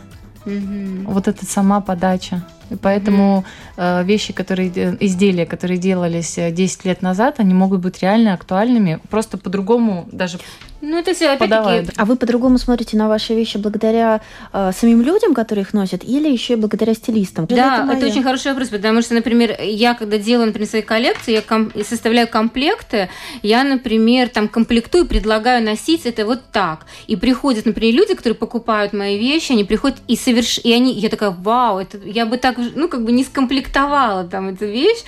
Угу. 0.46 1.12
Вот 1.12 1.28
эта 1.28 1.46
сама 1.46 1.82
подача. 1.82 2.46
И 2.72 2.76
поэтому 2.76 3.46
mm-hmm. 3.78 4.04
вещи, 4.06 4.34
которые 4.34 4.70
изделия, 5.00 5.46
которые 5.46 5.78
делались 5.78 6.36
10 6.36 6.86
лет 6.86 7.02
назад, 7.02 7.36
они 7.40 7.54
могут 7.54 7.82
быть 7.82 8.02
реально 8.02 8.34
актуальными, 8.34 9.00
просто 9.10 9.38
по-другому 9.38 10.08
даже 10.12 10.40
ну, 10.82 10.98
это 10.98 11.14
все 11.14 11.30
опять-таки... 11.30 11.92
А 11.96 12.06
вы 12.06 12.16
по-другому 12.16 12.58
смотрите 12.58 12.98
на 12.98 13.08
ваши 13.08 13.36
вещи 13.36 13.58
благодаря 13.58 14.22
э, 14.52 14.72
самим 14.76 15.02
людям, 15.02 15.36
которые 15.36 15.62
их 15.62 15.74
носят, 15.74 16.04
или 16.04 16.28
еще 16.28 16.54
и 16.54 16.56
благодаря 16.56 16.96
стилистам? 16.96 17.46
Да, 17.46 17.86
это, 17.86 17.98
это 17.98 18.08
очень 18.08 18.24
хороший 18.24 18.48
вопрос, 18.48 18.70
потому 18.70 19.02
что, 19.04 19.14
например, 19.14 19.56
я, 19.62 19.94
когда 19.94 20.18
делаю, 20.18 20.48
например, 20.48 20.68
свои 20.68 20.82
коллекции, 20.82 21.34
я 21.34 21.42
ком- 21.42 21.72
составляю 21.84 22.28
комплекты, 22.28 23.10
я, 23.44 23.64
например, 23.64 24.30
там 24.30 24.48
комплектую, 24.48 25.06
предлагаю 25.06 25.64
носить 25.64 26.08
это 26.08 26.26
вот 26.26 26.42
так. 26.52 26.88
И 27.06 27.16
приходят, 27.16 27.66
например, 27.66 27.94
люди, 27.94 28.16
которые 28.16 28.36
покупают 28.36 28.92
мои 28.92 29.20
вещи, 29.20 29.52
они 29.52 29.64
приходят 29.64 30.00
и 30.08 30.16
соверш... 30.16 30.60
И 30.64 30.74
они... 30.74 30.94
Я 30.94 31.10
такая, 31.10 31.30
вау, 31.30 31.78
это... 31.78 32.00
я 32.06 32.26
бы 32.26 32.38
так, 32.38 32.58
ну, 32.76 32.88
как 32.88 33.04
бы 33.04 33.12
не 33.12 33.24
скомплектовала 33.24 34.24
там 34.24 34.50
эту 34.50 34.66
вещь. 34.66 35.04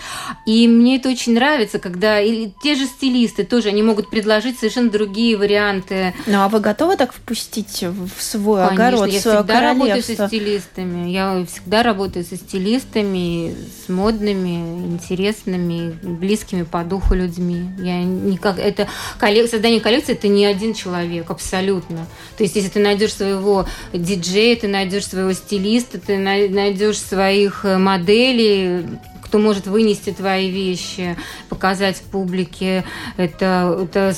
И 0.45 0.67
мне 0.67 0.97
это 0.97 1.09
очень 1.09 1.33
нравится, 1.33 1.79
когда... 1.79 2.19
Или 2.19 2.53
те 2.63 2.75
же 2.75 2.85
стилисты 2.85 3.43
тоже, 3.43 3.69
они 3.69 3.83
могут 3.83 4.09
предложить 4.09 4.59
совершенно 4.59 4.89
другие 4.89 5.37
варианты. 5.37 6.13
Ну, 6.25 6.41
а 6.41 6.49
вы 6.49 6.59
готовы 6.59 6.97
так 6.97 7.13
впустить 7.13 7.83
в 7.83 8.21
свой 8.21 8.67
Конечно, 8.67 8.85
огород, 8.85 9.09
я 9.09 9.19
свое 9.19 9.37
всегда 9.37 9.61
работаю 9.61 10.03
со 10.03 10.27
стилистами. 10.27 11.09
Я 11.09 11.45
всегда 11.45 11.83
работаю 11.83 12.25
со 12.25 12.35
стилистами, 12.35 13.55
с 13.85 13.89
модными, 13.89 14.85
интересными, 14.85 15.91
близкими 16.03 16.63
по 16.63 16.83
духу 16.83 17.13
людьми. 17.13 17.65
Я 17.79 18.03
никак... 18.03 18.59
Это 18.59 18.87
коллек... 19.19 19.49
создание 19.49 19.79
коллекции 19.79 20.13
это 20.13 20.27
не 20.27 20.45
один 20.45 20.73
человек, 20.73 21.29
абсолютно. 21.29 22.07
То 22.37 22.43
есть, 22.43 22.55
если 22.55 22.69
ты 22.69 22.79
найдешь 22.79 23.13
своего 23.13 23.65
диджея, 23.93 24.55
ты 24.55 24.67
найдешь 24.67 25.07
своего 25.07 25.33
стилиста, 25.33 25.99
ты 25.99 26.17
найдешь 26.17 26.97
своих 27.33 27.65
э, 27.65 27.77
моделей, 27.77 28.85
кто 29.23 29.39
может 29.39 29.65
вынести 29.65 30.11
твои 30.11 30.51
вещи, 30.51 31.17
показать 31.49 31.99
публике. 32.11 32.83
Это, 33.17 33.79
это, 33.81 34.13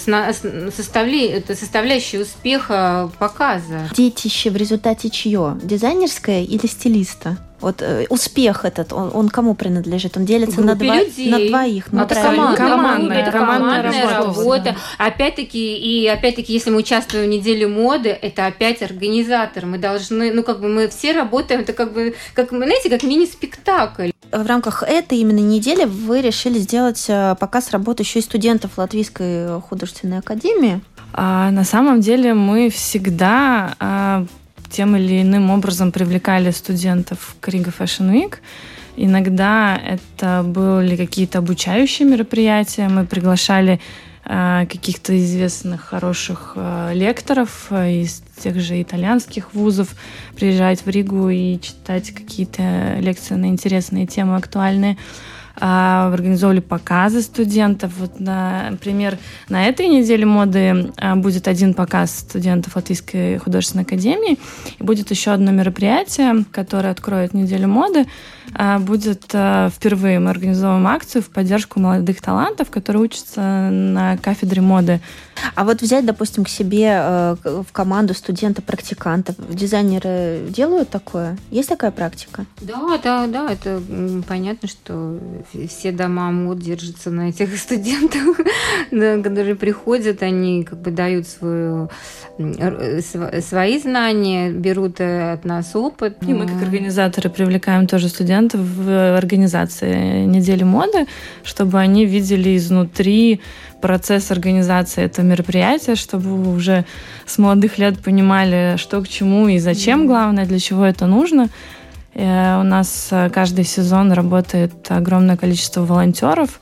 составля, 0.75 1.37
это 1.37 1.55
составляющая 1.55 2.19
успеха 2.19 3.09
показа. 3.17 3.89
Детище 3.95 4.49
в 4.49 4.57
результате 4.57 5.09
чье? 5.09 5.57
Дизайнерское 5.63 6.43
или 6.43 6.67
стилиста? 6.67 7.37
Вот 7.65 7.81
э, 7.81 8.05
успех 8.09 8.63
этот, 8.63 8.93
он, 8.93 9.09
он 9.11 9.27
кому 9.27 9.55
принадлежит? 9.55 10.17
Он 10.17 10.23
делится 10.23 10.61
на, 10.61 10.75
два, 10.75 10.97
на 10.97 11.47
двоих. 11.47 11.91
Ну, 11.91 12.03
это 12.03 12.13
команда, 12.13 12.57
командная, 12.57 13.21
это 13.23 13.31
командная, 13.31 13.81
командная 13.81 14.13
работа. 14.13 14.39
работа. 14.39 14.75
Опять-таки, 14.99 15.75
и 15.75 16.05
опять-таки, 16.05 16.53
если 16.53 16.69
мы 16.69 16.77
участвуем 16.77 17.25
в 17.25 17.29
неделе 17.29 17.65
моды, 17.67 18.09
это 18.09 18.45
опять 18.45 18.83
организатор. 18.83 19.65
Мы 19.65 19.79
должны, 19.79 20.31
ну, 20.31 20.43
как 20.43 20.61
бы 20.61 20.67
мы 20.67 20.89
все 20.89 21.13
работаем, 21.13 21.61
это 21.61 21.73
как 21.73 21.91
бы, 21.91 22.13
как, 22.35 22.49
знаете, 22.49 22.87
как 22.87 23.01
мини-спектакль. 23.01 24.11
В 24.31 24.45
рамках 24.45 24.83
этой 24.83 25.17
именно 25.17 25.39
недели 25.39 25.85
вы 25.85 26.21
решили 26.21 26.59
сделать 26.59 27.03
э, 27.07 27.35
показ 27.39 27.71
работы 27.71 28.03
еще 28.03 28.19
и 28.19 28.21
студентов 28.21 28.77
Латвийской 28.77 29.59
художественной 29.61 30.19
академии. 30.19 30.81
А, 31.13 31.49
на 31.49 31.63
самом 31.63 32.01
деле 32.01 32.35
мы 32.35 32.69
всегда 32.69 33.73
а, 33.79 34.25
тем 34.75 34.95
или 34.97 35.21
иным 35.21 35.51
образом 35.51 35.93
привлекали 35.93 36.51
студентов 36.51 37.37
к 37.39 37.47
Рига 37.47 37.71
Fashion 37.71 38.11
Week. 38.11 38.35
Иногда 38.97 39.77
это 39.77 40.43
были 40.45 40.97
какие-то 40.97 41.39
обучающие 41.39 42.05
мероприятия. 42.05 42.89
Мы 42.89 43.05
приглашали 43.05 43.79
э, 44.25 44.65
каких-то 44.69 45.17
известных 45.17 45.81
хороших 45.81 46.53
э, 46.57 46.91
лекторов 46.93 47.67
э, 47.69 48.01
из 48.01 48.21
тех 48.37 48.59
же 48.59 48.81
итальянских 48.81 49.53
вузов 49.53 49.95
приезжать 50.35 50.85
в 50.85 50.89
Ригу 50.89 51.29
и 51.29 51.57
читать 51.61 52.11
какие-то 52.11 52.97
лекции 52.99 53.35
на 53.35 53.45
интересные 53.45 54.07
темы 54.07 54.35
актуальные. 54.35 54.97
А, 55.57 56.11
организовали 56.13 56.59
показы 56.59 57.21
студентов. 57.21 57.91
Вот, 57.97 58.19
например, 58.19 59.17
на 59.47 59.67
этой 59.67 59.87
неделе 59.87 60.25
моды 60.25 60.91
а, 60.97 61.15
будет 61.15 61.47
один 61.47 61.73
показ 61.73 62.19
студентов 62.19 62.75
Латвийской 62.75 63.37
художественной 63.37 63.83
академии. 63.83 64.37
И 64.79 64.83
будет 64.83 65.11
еще 65.11 65.31
одно 65.31 65.51
мероприятие, 65.51 66.45
которое 66.51 66.91
откроет 66.91 67.33
неделю 67.33 67.67
моды. 67.67 68.05
А, 68.53 68.79
будет 68.79 69.23
впервые 69.25 70.19
мы 70.19 70.29
организовываем 70.29 70.87
акцию 70.87 71.21
в 71.21 71.29
поддержку 71.29 71.79
молодых 71.79 72.21
талантов, 72.21 72.69
которые 72.69 73.03
учатся 73.03 73.69
на 73.69 74.17
кафедре 74.17 74.61
моды. 74.61 74.99
А 75.55 75.63
вот 75.63 75.81
взять, 75.81 76.05
допустим, 76.05 76.43
к 76.43 76.49
себе 76.49 76.91
э, 76.91 77.35
в 77.43 77.71
команду 77.71 78.13
студента-практикантов, 78.13 79.35
дизайнеры 79.49 80.47
делают 80.49 80.89
такое? 80.89 81.37
Есть 81.51 81.69
такая 81.69 81.91
практика? 81.91 82.45
Да, 82.61 82.99
да, 83.03 83.27
да, 83.27 83.51
это 83.51 83.81
понятно, 84.27 84.67
что 84.67 85.19
все 85.69 85.91
дома 85.91 86.31
мод 86.31 86.59
держатся 86.59 87.11
на 87.11 87.29
этих 87.29 87.55
студентах, 87.59 88.37
которые 88.89 89.55
приходят, 89.55 90.21
они 90.23 90.63
как 90.63 90.79
бы 90.79 90.91
дают 90.91 91.27
свою, 91.27 91.89
свои 93.41 93.79
знания, 93.79 94.51
берут 94.51 94.99
э, 94.99 95.33
от 95.33 95.45
нас 95.45 95.75
опыт. 95.75 96.17
И 96.21 96.33
мы 96.33 96.47
как 96.47 96.61
организаторы 96.61 97.29
привлекаем 97.29 97.87
тоже 97.87 98.09
студентов 98.09 98.61
в 98.61 99.17
организации 99.17 100.25
недели 100.25 100.63
моды, 100.63 101.07
чтобы 101.43 101.79
они 101.79 102.05
видели 102.05 102.57
изнутри 102.57 103.41
процесс 103.85 104.31
организации 104.31 105.03
этого 105.03 105.23
мероприятия, 105.23 105.93
чтобы 105.93 106.51
уже 106.55 106.85
с 107.27 107.37
молодых 107.37 107.77
лет 107.77 107.99
понимали, 107.99 108.77
что 108.77 108.99
к 109.01 109.07
чему 109.07 109.47
и 109.47 109.59
зачем, 109.59 110.07
главное, 110.07 110.47
для 110.47 110.59
чего 110.59 110.83
это 110.83 111.05
нужно. 111.05 111.49
Э, 112.15 112.59
у 112.59 112.63
нас 112.63 113.09
э, 113.11 113.29
каждый 113.29 113.63
сезон 113.63 114.11
работает 114.11 114.73
огромное 114.89 115.37
количество 115.37 115.85
волонтеров. 115.85 116.59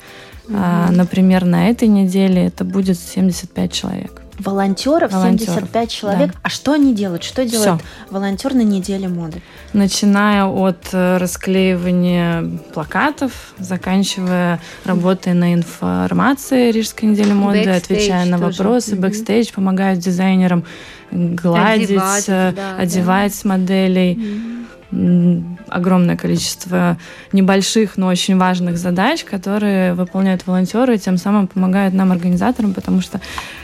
А, 0.54 0.92
например, 0.92 1.46
на 1.46 1.70
этой 1.70 1.88
неделе 1.88 2.46
это 2.48 2.66
будет 2.66 3.00
75 3.00 3.72
человек. 3.72 4.23
Волонтеров, 4.40 5.12
волонтеров 5.12 5.54
75 5.54 5.92
человек. 5.92 6.32
Да. 6.32 6.40
А 6.44 6.50
что 6.50 6.74
они 6.74 6.94
делают? 6.94 7.24
Что 7.24 7.46
делает 7.46 7.80
Все. 7.80 7.88
волонтер 8.10 8.54
на 8.54 8.64
неделе 8.64 9.08
моды? 9.08 9.42
Начиная 9.74 10.46
от 10.46 10.90
э, 10.92 11.18
расклеивания 11.18 12.44
плакатов, 12.74 13.54
заканчивая 13.60 14.60
работой 14.86 15.34
на 15.34 15.54
информации 15.54 16.72
Рижской 16.72 17.10
недели 17.10 17.32
моды, 17.32 17.64
бэкстейдж 17.64 17.78
отвечая 17.78 18.26
на 18.26 18.38
тоже. 18.40 18.58
вопросы, 18.58 18.94
угу. 18.94 19.02
бэкстейдж, 19.04 19.54
помогают 19.54 20.00
дизайнерам 20.00 20.64
гладить, 21.14 21.90
одевать, 21.90 22.26
э, 22.28 22.54
да, 22.56 22.78
одевать 22.78 23.40
да. 23.44 23.50
моделей. 23.50 24.20
Огромное 25.70 26.16
количество 26.16 26.98
небольших, 27.32 27.98
но 27.98 28.08
очень 28.08 28.38
важных 28.38 28.78
задач, 28.78 29.24
которые 29.24 29.96
выполняют 29.96 30.46
волонтеры, 30.46 30.96
и 30.96 31.00
тем 31.00 31.18
самым 31.18 31.48
помогают 31.48 31.96
нам, 31.96 32.12
организаторам, 32.12 32.76
потому 32.76 33.02
что, 33.02 33.20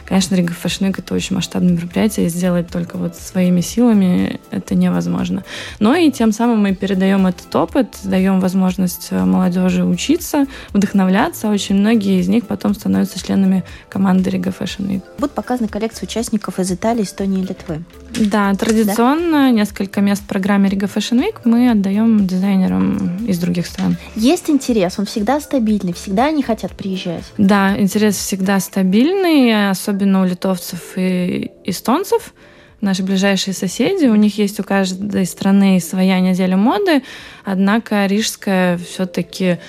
конечно, 0.09 0.35
Riga 0.35 0.53
Fashion 0.53 0.89
Week 0.89 0.95
это 0.97 1.13
очень 1.13 1.35
масштабное 1.35 1.73
мероприятие, 1.73 2.25
и 2.25 2.29
сделать 2.29 2.67
только 2.67 2.97
вот 2.97 3.15
своими 3.15 3.61
силами 3.61 4.39
это 4.51 4.75
невозможно. 4.75 5.43
Но 5.79 5.95
и 5.95 6.11
тем 6.11 6.31
самым 6.31 6.63
мы 6.63 6.75
передаем 6.75 7.27
этот 7.27 7.55
опыт, 7.55 7.95
даем 8.03 8.39
возможность 8.39 9.11
молодежи 9.11 9.85
учиться, 9.85 10.47
вдохновляться. 10.73 11.49
Очень 11.49 11.75
многие 11.75 12.19
из 12.19 12.27
них 12.27 12.47
потом 12.47 12.73
становятся 12.73 13.23
членами 13.23 13.63
команды 13.87 14.31
Рига 14.31 14.49
Fashion 14.49 14.87
Week. 14.89 15.03
Будут 15.19 15.35
показаны 15.35 15.67
коллекции 15.67 16.05
участников 16.05 16.59
из 16.59 16.71
Италии, 16.71 17.03
Эстонии 17.03 17.43
и 17.43 17.45
Литвы. 17.45 17.83
Да, 18.19 18.53
традиционно 18.55 19.31
да? 19.31 19.49
несколько 19.51 20.01
мест 20.01 20.23
в 20.23 20.25
программе 20.25 20.69
Рига 20.69 20.87
Fashion 20.87 21.23
Week 21.23 21.35
мы 21.45 21.69
отдаем 21.69 22.25
дизайнерам 22.25 23.25
из 23.27 23.37
других 23.37 23.67
стран. 23.67 23.97
Есть 24.15 24.49
интерес, 24.49 24.97
он 24.97 25.05
всегда 25.05 25.39
стабильный, 25.39 25.93
всегда 25.93 26.25
они 26.25 26.41
хотят 26.41 26.71
приезжать. 26.71 27.23
Да, 27.37 27.79
интерес 27.79 28.15
всегда 28.15 28.59
стабильный, 28.59 29.69
особенно 29.69 29.98
у 30.05 30.25
литовцев 30.25 30.93
и 30.95 31.51
эстонцев 31.63 32.33
наши 32.81 33.03
ближайшие 33.03 33.53
соседи. 33.53 34.05
У 34.05 34.15
них 34.15 34.37
есть 34.37 34.59
у 34.59 34.63
каждой 34.63 35.25
страны 35.25 35.79
своя 35.79 36.19
неделя 36.19 36.57
моды, 36.57 37.03
однако 37.43 38.05
рижская 38.05 38.77
все-таки 38.77 39.59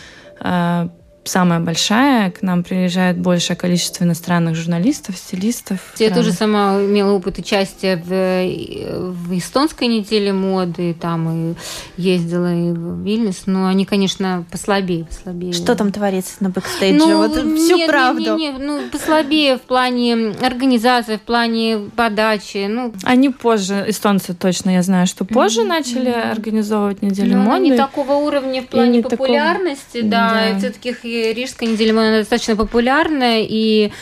э, 0.40 0.88
самая 1.24 1.60
большая. 1.60 2.30
К 2.30 2.42
нам 2.42 2.62
приезжает 2.62 3.18
большее 3.18 3.56
количество 3.56 4.04
иностранных 4.04 4.54
журналистов, 4.54 5.16
стилистов. 5.16 5.94
Я 5.98 6.10
тоже 6.10 6.32
сама 6.32 6.76
имела 6.80 7.12
опыт 7.12 7.38
участия 7.38 7.96
в, 7.96 9.12
в 9.12 9.38
эстонской 9.38 9.88
неделе 9.88 10.32
моды, 10.32 10.94
там 10.94 11.52
и 11.52 11.54
ездила 11.96 12.52
и 12.52 12.72
в 12.72 13.02
Вильнюс, 13.02 13.42
но 13.46 13.66
они, 13.66 13.84
конечно, 13.84 14.44
послабее, 14.50 15.04
послабее. 15.04 15.52
Что 15.52 15.74
там 15.74 15.92
творится 15.92 16.36
на 16.40 16.50
бэкстейдже? 16.50 16.98
Ну, 16.98 17.16
вот 17.18 17.32
всю 17.32 17.76
нет, 17.76 17.90
правду. 17.90 18.36
Нет, 18.36 18.38
нет, 18.38 18.54
ну, 18.58 18.80
послабее 18.90 19.58
в 19.58 19.62
плане 19.62 20.34
организации, 20.40 21.16
в 21.16 21.22
плане 21.22 21.90
подачи. 21.96 22.66
Ну. 22.68 22.92
Они 23.04 23.30
позже, 23.30 23.84
эстонцы 23.88 24.34
точно, 24.34 24.70
я 24.70 24.82
знаю, 24.82 25.06
что 25.06 25.24
позже 25.24 25.62
mm-hmm. 25.62 25.66
начали 25.66 26.08
организовывать 26.08 27.02
неделю 27.02 27.36
но 27.36 27.44
моды. 27.44 27.64
Не 27.64 27.76
такого 27.76 28.12
уровня 28.12 28.62
в 28.62 28.66
плане 28.66 29.02
популярности, 29.02 30.02
такого... 30.02 30.10
да, 30.10 30.30
да. 30.30 30.50
и 30.50 30.58
все-таки 30.58 30.92
Рижская 31.34 31.68
неделя 31.68 31.94
моды 31.94 32.18
достаточно 32.18 32.56
популярная 32.56 33.44
и 33.48 33.92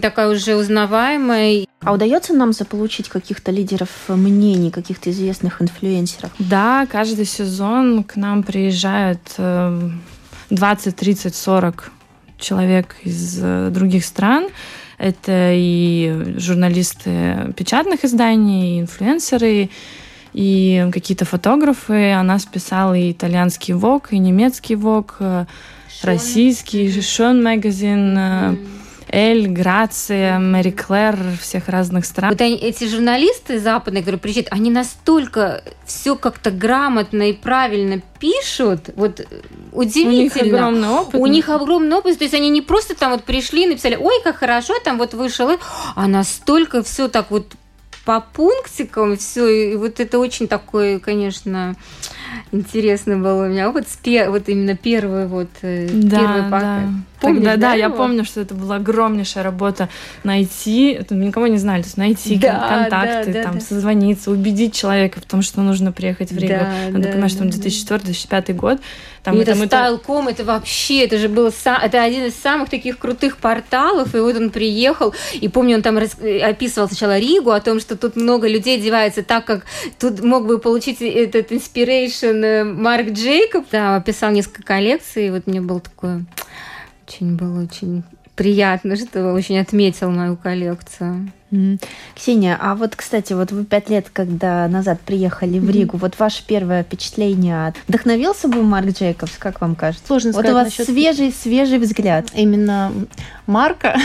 такая 0.00 0.28
уже 0.28 0.56
узнаваемая. 0.56 1.66
А 1.80 1.92
удается 1.92 2.32
нам 2.32 2.52
заполучить 2.52 3.08
каких-то 3.08 3.50
лидеров 3.50 3.90
мнений, 4.08 4.70
каких-то 4.70 5.10
известных 5.10 5.60
инфлюенсеров? 5.60 6.30
Да, 6.38 6.86
каждый 6.90 7.26
сезон 7.26 8.04
к 8.04 8.16
нам 8.16 8.42
приезжают 8.42 9.20
20, 9.36 10.96
30, 10.96 11.34
40 11.34 11.92
человек 12.38 12.96
из 13.02 13.38
э, 13.40 13.70
других 13.70 14.04
стран. 14.04 14.48
Это 14.98 15.50
и 15.52 16.36
журналисты 16.36 17.52
печатных 17.56 18.04
изданий, 18.04 18.78
и 18.78 18.80
инфлюенсеры, 18.80 19.70
и 20.32 20.88
какие-то 20.92 21.24
фотографы. 21.24 22.12
О 22.12 22.22
нас 22.22 22.44
писал 22.44 22.94
и 22.94 23.10
итальянский 23.10 23.74
ВОК, 23.74 24.12
и 24.12 24.18
немецкий 24.18 24.76
ВОК, 24.76 25.16
российский, 26.04 27.00
Шон 27.00 27.42
магазин, 27.42 28.16
э, 28.16 28.56
Эль, 29.08 29.46
Грация, 29.46 30.38
Мэри 30.38 30.70
Клэр, 30.70 31.16
всех 31.40 31.68
разных 31.68 32.04
стран. 32.04 32.30
Вот 32.30 32.40
они, 32.40 32.56
эти 32.56 32.88
журналисты 32.88 33.60
западные, 33.60 34.02
которые 34.02 34.18
приезжают, 34.18 34.48
они 34.50 34.70
настолько 34.70 35.62
все 35.86 36.16
как-то 36.16 36.50
грамотно 36.50 37.30
и 37.30 37.32
правильно 37.32 38.00
пишут, 38.18 38.90
вот 38.96 39.20
удивительно. 39.72 40.10
У 40.10 40.22
них 40.22 40.36
огромный 40.36 40.88
опыт. 40.88 41.20
У 41.20 41.26
них 41.26 41.48
огромный 41.48 41.96
опыт, 41.96 42.18
то 42.18 42.24
есть 42.24 42.34
они 42.34 42.50
не 42.50 42.60
просто 42.60 42.96
там 42.96 43.12
вот 43.12 43.22
пришли, 43.22 43.66
написали, 43.66 43.96
ой, 43.96 44.20
как 44.24 44.36
хорошо, 44.36 44.74
там 44.82 44.98
вот 44.98 45.14
вышел, 45.14 45.50
а 45.94 46.08
настолько 46.08 46.82
все 46.82 47.08
так 47.08 47.30
вот 47.30 47.52
по 48.04 48.20
пунктикам 48.20 49.16
все, 49.16 49.48
и 49.48 49.76
вот 49.76 50.00
это 50.00 50.18
очень 50.18 50.46
такой, 50.46 51.00
конечно, 51.00 51.74
интересный 52.52 53.16
был 53.16 53.38
у 53.38 53.46
меня 53.46 53.70
опыт, 53.70 53.88
вот 54.30 54.48
именно 54.48 54.76
первый 54.76 55.26
вот, 55.26 55.48
э, 55.62 55.88
да, 55.90 56.18
первый 56.18 56.42
пока. 56.44 56.60
Да. 56.60 56.88
Помнишь, 57.24 57.44
Тогда, 57.44 57.56
да, 57.56 57.72
да 57.72 57.74
я 57.74 57.90
помню, 57.90 58.24
что 58.24 58.40
это 58.40 58.54
была 58.54 58.76
огромнейшая 58.76 59.44
работа 59.44 59.88
найти, 60.22 60.92
это 60.92 61.14
никого 61.14 61.46
не 61.46 61.58
знали, 61.58 61.82
то 61.82 61.86
есть 61.86 61.96
найти 61.96 62.36
да, 62.36 62.68
контакты, 62.68 63.32
да, 63.32 63.38
да, 63.38 63.42
там, 63.44 63.54
да. 63.54 63.60
созвониться, 63.60 64.30
убедить 64.30 64.74
человека 64.74 65.20
в 65.20 65.24
том, 65.24 65.42
что 65.42 65.60
нужно 65.60 65.92
приехать 65.92 66.30
в 66.30 66.38
Ригу. 66.38 66.54
Да, 66.54 66.72
Надо 66.90 67.04
да, 67.04 67.12
понимать, 67.12 67.30
что 67.30 67.40
там 67.40 67.48
2004-2005 67.48 68.52
год. 68.54 68.80
Там, 69.22 69.36
и 69.36 69.40
это 69.40 69.52
Style.com, 69.52 70.28
это 70.28 70.44
вообще, 70.44 71.04
это 71.04 71.16
же 71.16 71.30
был, 71.30 71.46
это 71.48 72.02
один 72.02 72.26
из 72.26 72.34
самых 72.34 72.68
таких 72.68 72.98
крутых 72.98 73.38
порталов, 73.38 74.14
и 74.14 74.18
вот 74.18 74.36
он 74.36 74.50
приехал, 74.50 75.14
и 75.32 75.48
помню, 75.48 75.76
он 75.76 75.82
там 75.82 75.96
описывал 75.96 76.88
сначала 76.88 77.18
Ригу, 77.18 77.50
о 77.50 77.60
том, 77.60 77.80
что 77.80 77.96
тут 77.96 78.16
много 78.16 78.46
людей 78.46 78.78
одевается 78.78 79.22
так, 79.22 79.46
как 79.46 79.64
тут 79.98 80.22
мог 80.22 80.46
бы 80.46 80.58
получить 80.58 81.00
этот 81.00 81.52
inspiration 81.52 82.44
э, 82.44 82.64
Марк 82.64 83.12
Джейкоб. 83.12 83.64
Да, 83.72 83.96
описал 83.96 84.30
несколько 84.30 84.62
коллекций, 84.62 85.28
и 85.28 85.30
вот 85.30 85.46
мне 85.46 85.60
был 85.60 85.80
такой 85.80 86.24
очень 87.06 87.36
было 87.36 87.62
очень 87.62 88.02
приятно, 88.34 88.96
что 88.96 89.32
очень 89.32 89.58
отметил 89.58 90.10
мою 90.10 90.36
коллекцию. 90.36 91.30
Ксения, 92.16 92.58
а 92.60 92.74
вот, 92.74 92.96
кстати, 92.96 93.32
вот 93.32 93.52
вы 93.52 93.64
пять 93.64 93.88
лет, 93.88 94.06
когда 94.12 94.66
назад 94.66 94.98
приехали 95.00 95.60
в 95.60 95.70
Ригу, 95.70 95.96
mm. 95.96 96.00
вот 96.00 96.18
ваше 96.18 96.44
первое 96.44 96.82
впечатление, 96.82 97.72
вдохновился 97.86 98.48
бы 98.48 98.60
Марк 98.64 98.88
Джейкобс, 98.88 99.36
как 99.38 99.60
вам 99.60 99.76
кажется? 99.76 100.04
Сложно 100.04 100.32
вот 100.32 100.40
сказать. 100.40 100.50
у 100.50 100.54
вас 100.54 100.64
насчет... 100.64 100.86
свежий, 100.86 101.32
свежий 101.32 101.78
взгляд. 101.78 102.26
Именно 102.34 102.92
Марка, 103.46 103.96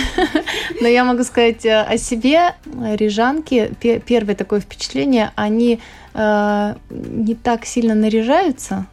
но 0.80 0.88
я 0.88 1.04
могу 1.04 1.24
сказать 1.24 1.66
э, 1.66 1.82
о 1.82 1.98
себе, 1.98 2.54
рижанки, 2.66 3.72
первое 4.06 4.36
такое 4.36 4.60
впечатление, 4.60 5.32
они 5.36 5.80
э, 6.14 6.76
не 6.92 7.34
так 7.34 7.66
сильно 7.66 7.96
наряжаются, 7.96 8.86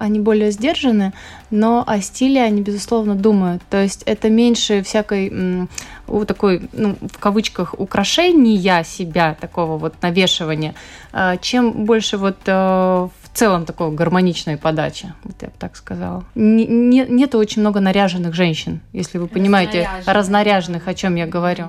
они 0.00 0.18
более 0.18 0.50
сдержаны, 0.50 1.12
но 1.50 1.84
о 1.86 2.00
стиле 2.00 2.42
они, 2.42 2.62
безусловно, 2.62 3.14
думают. 3.14 3.62
То 3.70 3.82
есть 3.82 4.02
это 4.06 4.30
меньше 4.30 4.82
всякой 4.82 5.68
у 6.08 6.24
такой, 6.24 6.68
ну, 6.72 6.96
в 7.00 7.18
кавычках, 7.18 7.78
украшения 7.78 8.82
себя, 8.82 9.36
такого 9.40 9.78
вот 9.78 9.94
навешивания, 10.02 10.74
а, 11.12 11.36
чем 11.36 11.84
больше 11.84 12.16
вот 12.16 12.36
э, 12.46 12.52
в 12.52 13.10
целом 13.32 13.64
такой 13.64 13.92
гармоничной 13.92 14.56
подачи, 14.56 15.12
вот 15.22 15.36
я 15.40 15.48
бы 15.48 15.54
так 15.58 15.76
сказала. 15.76 16.24
Не, 16.34 16.66
не, 16.66 17.06
нету 17.08 17.38
очень 17.38 17.60
много 17.60 17.80
наряженных 17.80 18.34
женщин, 18.34 18.80
если 18.92 19.18
вы 19.18 19.28
понимаете, 19.28 19.88
разнаряженных 20.06 20.88
о 20.88 20.94
чем 20.94 21.14
я 21.14 21.26
говорю. 21.26 21.68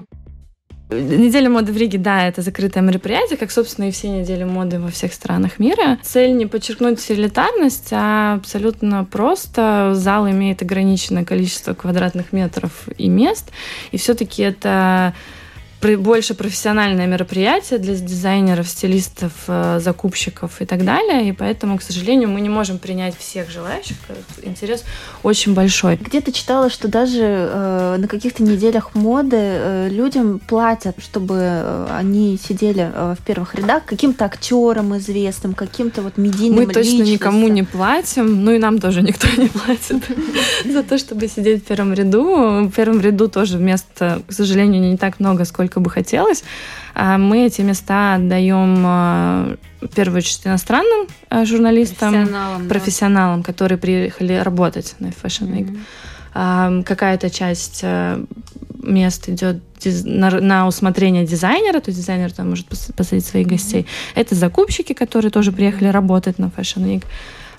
Неделя 0.91 1.49
моды 1.49 1.71
в 1.71 1.77
Риге, 1.77 1.97
да, 1.97 2.27
это 2.27 2.41
закрытое 2.41 2.84
мероприятие, 2.84 3.38
как, 3.38 3.49
собственно, 3.51 3.88
и 3.88 3.91
все 3.91 4.10
недели 4.10 4.43
моды 4.43 4.77
во 4.80 4.89
всех 4.89 5.13
странах 5.13 5.58
мира. 5.58 5.97
Цель 6.04 6.36
не 6.36 6.45
подчеркнуть 6.45 6.99
элитарность, 7.10 7.89
а 7.91 8.36
абсолютно 8.36 9.06
просто. 9.06 9.91
Зал 9.93 10.30
имеет 10.30 10.62
ограниченное 10.62 11.23
количество 11.23 11.73
квадратных 11.73 12.34
метров 12.34 12.89
и 12.97 13.08
мест, 13.08 13.51
и 13.91 13.97
все-таки 13.97 14.41
это 14.43 15.13
больше 15.81 16.33
профессиональное 16.33 17.07
мероприятие 17.07 17.79
для 17.79 17.95
дизайнеров, 17.95 18.67
стилистов, 18.67 19.31
э, 19.47 19.79
закупщиков 19.81 20.61
и 20.61 20.65
так 20.65 20.85
далее. 20.85 21.29
И 21.29 21.31
поэтому, 21.31 21.77
к 21.77 21.81
сожалению, 21.81 22.29
мы 22.29 22.41
не 22.41 22.49
можем 22.49 22.77
принять 22.77 23.17
всех 23.17 23.49
желающих. 23.49 23.97
Интерес 24.43 24.83
очень 25.23 25.53
большой. 25.53 25.95
Где-то 25.97 26.31
читала, 26.31 26.69
что 26.69 26.87
даже 26.87 27.21
э, 27.23 27.95
на 27.97 28.07
каких-то 28.07 28.43
неделях 28.43 28.95
моды 28.95 29.37
э, 29.37 29.89
людям 29.89 30.39
платят, 30.39 30.95
чтобы 31.01 31.35
э, 31.39 31.87
они 31.91 32.37
сидели 32.37 32.89
э, 32.93 33.15
в 33.19 33.23
первых 33.25 33.55
рядах 33.55 33.85
каким-то 33.85 34.25
актерам 34.25 34.97
известным, 34.97 35.53
каким-то 35.53 36.01
вот 36.01 36.17
медийным 36.17 36.59
Мы 36.59 36.65
точно 36.67 36.79
личностям. 36.81 37.13
никому 37.13 37.47
не 37.47 37.63
платим, 37.63 38.43
ну 38.45 38.51
и 38.51 38.59
нам 38.59 38.79
тоже 38.79 39.01
никто 39.01 39.27
не 39.35 39.47
платит 39.47 40.03
за 40.65 40.83
то, 40.83 40.97
чтобы 40.97 41.27
сидеть 41.27 41.63
в 41.63 41.67
первом 41.67 41.93
ряду. 41.93 42.67
В 42.67 42.71
первом 42.71 43.01
ряду 43.01 43.27
тоже 43.27 43.57
места, 43.57 44.21
к 44.27 44.33
сожалению, 44.33 44.81
не 44.81 44.97
так 44.97 45.19
много, 45.19 45.45
сколько 45.45 45.70
только 45.71 45.79
бы 45.79 45.89
хотелось. 45.89 46.43
А 46.93 47.17
мы 47.17 47.45
эти 47.45 47.62
места 47.62 48.15
отдаем 48.15 48.84
а, 48.86 49.55
в 49.79 49.88
первую 49.88 50.17
очередь 50.17 50.45
иностранным 50.45 51.07
а, 51.29 51.45
журналистам, 51.45 52.12
профессионалам, 52.12 52.67
профессионалам 52.67 53.41
да. 53.41 53.45
которые 53.45 53.77
приехали 53.77 54.34
работать 54.34 54.95
на 54.99 55.07
Fashion 55.07 55.47
Week. 55.47 55.77
Mm-hmm. 56.34 56.84
Какая-то 56.84 57.29
часть 57.29 57.84
мест 58.84 59.27
идет 59.29 59.62
на, 60.05 60.29
на 60.39 60.67
усмотрение 60.67 61.25
дизайнера, 61.25 61.81
то 61.81 61.89
есть 61.89 61.99
дизайнер 61.99 62.31
там 62.31 62.49
может 62.49 62.67
посадить 62.67 63.25
своих 63.25 63.47
гостей. 63.47 63.81
Mm-hmm. 63.81 64.12
Это 64.15 64.36
закупщики, 64.36 64.93
которые 64.93 65.31
тоже 65.31 65.51
приехали 65.51 65.89
работать 65.89 66.39
на 66.39 66.45
Fashion 66.45 66.86
Week. 66.86 67.03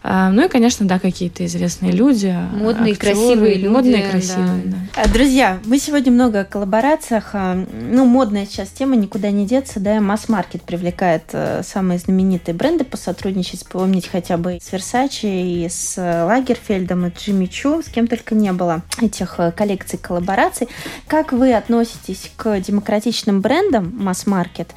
А, 0.04 0.30
ну 0.30 0.44
и, 0.44 0.48
конечно, 0.48 0.86
да, 0.86 0.98
какие-то 0.98 1.46
известные 1.46 1.92
люди. 1.92 2.34
Модные, 2.52 2.94
актеры, 2.94 3.14
красивые 3.14 3.54
люди. 3.54 3.68
Модные, 3.68 4.08
красивые, 4.08 4.62
да. 4.64 4.76
да. 4.96 5.08
Друзья, 5.12 5.60
мы 5.64 5.78
сегодня 5.78 6.10
много 6.10 6.40
о 6.40 6.44
коллаборациях. 6.44 7.30
А, 7.34 7.54
ну, 7.54 8.04
модная 8.04 8.46
сейчас 8.46 8.70
тема, 8.70 8.96
никуда 8.96 9.30
не 9.30 9.46
деться, 9.46 9.78
да, 9.78 10.00
масс-маркет 10.00 10.62
привлекает 10.62 11.24
э, 11.32 11.62
самые 11.62 11.98
знаменитые 11.98 12.54
бренды 12.54 12.84
посотрудничать, 12.84 13.60
вспомнить 13.60 14.08
хотя 14.08 14.36
бы 14.36 14.58
с 14.60 14.72
Versace 14.72 15.20
и 15.22 15.68
с 15.68 15.96
Лагерфельдом, 15.96 17.06
и 17.06 17.10
Джимми 17.10 17.46
Чу, 17.46 17.82
с 17.82 17.86
кем 17.86 18.08
только 18.08 18.34
не 18.34 18.52
было 18.52 18.82
этих 19.00 19.38
э, 19.38 19.52
коллекций 19.52 20.00
коллабораций. 20.00 20.68
Как 21.06 21.32
вы 21.32 21.54
относитесь 21.54 22.32
к 22.36 22.58
демократичным 22.60 23.40
брендам 23.40 23.94
масс-маркет? 23.96 24.70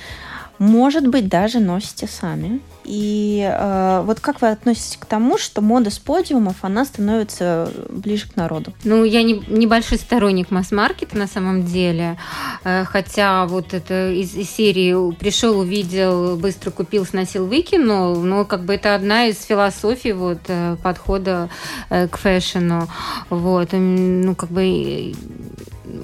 Может 0.60 1.08
быть, 1.08 1.28
даже 1.28 1.60
носите 1.60 2.08
сами. 2.08 2.62
И 2.86 3.42
э, 3.42 4.02
вот 4.06 4.20
как 4.20 4.42
вы 4.42 4.50
относитесь 4.50 4.98
к 4.98 5.06
тому, 5.06 5.38
что 5.38 5.62
мода 5.62 5.90
с 5.90 5.98
подиумов, 5.98 6.58
она 6.62 6.86
становится 6.86 7.72
ближе 7.90 8.28
к 8.30 8.36
народу? 8.36 8.74
Ну, 8.84 9.04
я 9.04 9.24
не, 9.24 9.42
небольшой 9.48 9.98
сторонник 9.98 10.52
масс-маркета 10.52 11.18
на 11.18 11.28
самом 11.28 11.66
деле, 11.66 12.18
э, 12.64 12.86
хотя 12.86 13.46
вот 13.48 13.74
это 13.74 14.12
из, 14.12 14.36
из 14.36 14.50
серии 14.50 15.14
«пришел, 15.16 15.60
увидел, 15.60 16.36
быстро 16.38 16.72
купил, 16.72 17.06
сносил, 17.06 17.48
выкинул», 17.48 18.18
но 18.18 18.46
как 18.46 18.66
бы 18.66 18.76
это 18.76 18.94
одна 18.94 19.28
из 19.28 19.44
философий 19.44 20.14
вот 20.14 20.42
э, 20.48 20.78
подхода 20.84 21.50
э, 21.90 22.08
к 22.08 22.18
фэшну. 22.18 22.88
Вот, 23.30 23.70
ну, 23.72 24.36
как 24.36 24.50
бы 24.50 25.14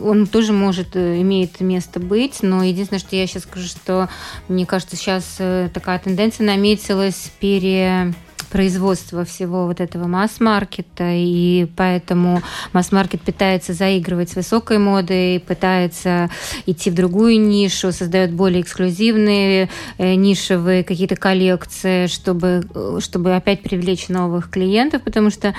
он 0.04 0.28
тоже 0.28 0.54
может, 0.54 0.96
э, 0.96 1.22
имеет 1.22 1.60
место 1.62 2.00
быть, 2.00 2.42
но 2.42 2.64
единственное, 2.64 3.00
что 3.00 3.16
я 3.16 3.28
сейчас 3.28 3.44
скажу, 3.44 3.68
что 3.68 4.10
мне 4.48 4.66
кажется, 4.66 4.96
сейчас 4.96 5.36
э, 5.40 5.70
такая 5.74 6.00
тенденция 6.00 6.46
наметилась 6.46 7.32
пере 7.40 8.14
производства 8.52 9.26
всего 9.26 9.66
вот 9.66 9.80
этого 9.80 10.08
масс-маркета, 10.08 11.12
и 11.14 11.68
поэтому 11.76 12.42
масс-маркет 12.74 13.22
пытается 13.22 13.74
заигрывать 13.74 14.30
с 14.30 14.36
высокой 14.36 14.78
модой, 14.78 15.40
пытается 15.40 16.30
идти 16.66 16.90
в 16.90 16.96
другую 16.96 17.40
нишу, 17.40 17.92
создает 17.92 18.32
более 18.32 18.62
эксклюзивные 18.62 19.70
э, 19.98 20.16
нишевые 20.16 20.84
какие-то 20.84 21.16
коллекции, 21.16 22.08
чтобы, 22.08 22.64
чтобы 23.00 23.36
опять 23.36 23.62
привлечь 23.64 24.10
новых 24.10 24.50
клиентов, 24.50 25.02
потому 25.04 25.30
что 25.30 25.54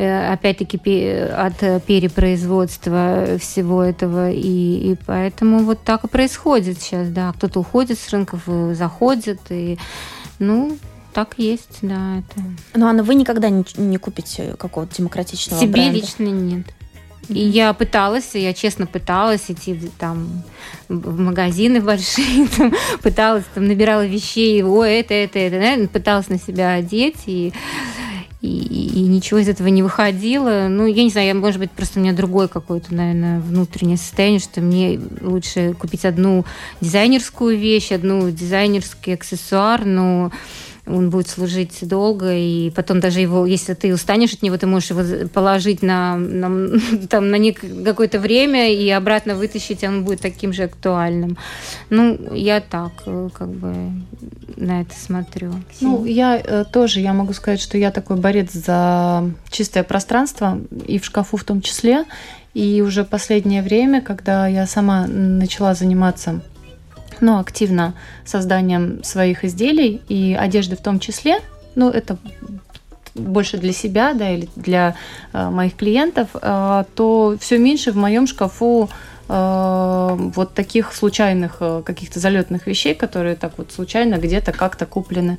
Э, 0.00 0.32
опять-таки 0.32 0.78
от 0.78 1.58
перепроизводства 1.84 3.36
всего 3.40 3.82
этого, 3.82 4.30
и, 4.30 4.92
и 4.92 4.96
поэтому 5.06 5.64
вот 5.64 5.80
так 5.82 6.04
и 6.04 6.06
происходит 6.06 6.80
сейчас, 6.80 7.08
да, 7.08 7.32
кто-то 7.32 7.58
уходит 7.58 7.98
с 7.98 8.08
рынков, 8.10 8.42
э, 8.46 8.74
заходит, 8.74 9.40
и, 9.50 9.76
ну, 10.38 10.78
так 11.12 11.34
есть, 11.38 11.78
да. 11.82 12.18
Это... 12.18 12.40
Ну, 12.74 12.86
Анна, 12.86 13.02
вы 13.02 13.14
никогда 13.14 13.48
не, 13.48 13.64
не 13.76 13.98
купите 13.98 14.54
какого-то 14.58 14.96
демократичного 14.96 15.60
Себе 15.60 15.72
бренда? 15.72 15.98
лично 15.98 16.24
нет. 16.24 16.66
И 17.28 17.40
я 17.40 17.74
пыталась, 17.74 18.34
я 18.34 18.54
честно 18.54 18.86
пыталась 18.86 19.44
идти 19.48 19.78
там 19.98 20.42
в 20.88 21.18
магазины 21.18 21.80
большие, 21.80 22.46
там, 22.56 22.72
пыталась, 23.02 23.44
там 23.54 23.66
набирала 23.66 24.06
вещей, 24.06 24.62
о, 24.62 24.82
это, 24.84 25.12
это, 25.14 25.38
это, 25.38 25.60
да, 25.60 25.88
пыталась 25.88 26.28
на 26.28 26.38
себя 26.38 26.74
одеть, 26.74 27.24
и 27.26 27.52
и, 28.40 28.46
и 28.46 29.00
ничего 29.02 29.40
из 29.40 29.48
этого 29.48 29.66
не 29.68 29.82
выходило. 29.82 30.68
Ну, 30.68 30.86
я 30.86 31.02
не 31.02 31.10
знаю, 31.10 31.26
я, 31.26 31.34
может 31.34 31.58
быть, 31.58 31.72
просто 31.72 31.98
у 31.98 32.02
меня 32.02 32.12
другое 32.12 32.46
какое-то, 32.46 32.94
наверное, 32.94 33.40
внутреннее 33.40 33.96
состояние, 33.96 34.38
что 34.38 34.60
мне 34.60 35.00
лучше 35.20 35.74
купить 35.74 36.04
одну 36.04 36.44
дизайнерскую 36.80 37.58
вещь, 37.58 37.90
одну 37.90 38.30
дизайнерский 38.30 39.14
аксессуар, 39.14 39.84
но 39.84 40.30
он 40.88 41.10
будет 41.10 41.28
служить 41.28 41.78
долго, 41.82 42.34
и 42.34 42.70
потом 42.70 43.00
даже 43.00 43.20
его, 43.20 43.46
если 43.46 43.74
ты 43.74 43.92
устанешь 43.92 44.34
от 44.34 44.42
него, 44.42 44.56
ты 44.56 44.66
можешь 44.66 44.90
его 44.90 45.28
положить 45.28 45.82
на, 45.82 46.16
на, 46.16 46.78
там, 47.08 47.30
на 47.30 47.38
какое-то 47.84 48.18
время 48.18 48.72
и 48.72 48.88
обратно 48.90 49.34
вытащить, 49.34 49.84
он 49.84 50.04
будет 50.04 50.20
таким 50.20 50.52
же 50.52 50.64
актуальным. 50.64 51.36
Ну, 51.90 52.18
я 52.34 52.60
так 52.60 52.92
э, 53.06 53.28
как 53.32 53.48
бы 53.48 53.92
на 54.56 54.82
это 54.82 54.94
смотрю. 54.94 55.52
Ну, 55.80 56.04
я 56.04 56.36
э, 56.36 56.64
тоже, 56.72 57.00
я 57.00 57.12
могу 57.12 57.32
сказать, 57.32 57.60
что 57.60 57.78
я 57.78 57.90
такой 57.90 58.16
борец 58.16 58.52
за 58.52 59.30
чистое 59.50 59.84
пространство, 59.84 60.58
и 60.86 60.98
в 60.98 61.04
шкафу 61.04 61.36
в 61.36 61.44
том 61.44 61.60
числе. 61.60 62.04
И 62.54 62.82
уже 62.82 63.04
последнее 63.04 63.62
время, 63.62 64.00
когда 64.00 64.48
я 64.48 64.66
сама 64.66 65.06
начала 65.06 65.74
заниматься 65.74 66.40
ну, 67.20 67.38
активно 67.38 67.94
созданием 68.24 69.02
своих 69.04 69.44
изделий 69.44 70.00
и 70.08 70.36
одежды 70.38 70.76
в 70.76 70.82
том 70.82 71.00
числе. 71.00 71.40
Ну, 71.74 71.90
это 71.90 72.18
больше 73.14 73.58
для 73.58 73.72
себя, 73.72 74.14
да, 74.14 74.30
или 74.30 74.48
для 74.56 74.94
э, 75.32 75.50
моих 75.50 75.76
клиентов, 75.76 76.28
э, 76.34 76.84
то 76.94 77.36
все 77.40 77.58
меньше 77.58 77.92
в 77.92 77.96
моем 77.96 78.26
шкафу 78.26 78.88
э, 79.28 80.16
вот 80.34 80.54
таких 80.54 80.92
случайных 80.92 81.56
э, 81.60 81.82
каких-то 81.84 82.20
залетных 82.20 82.66
вещей, 82.66 82.94
которые 82.94 83.36
так 83.36 83.52
вот 83.58 83.72
случайно 83.72 84.16
где-то 84.16 84.52
как-то 84.52 84.86
куплены. 84.86 85.38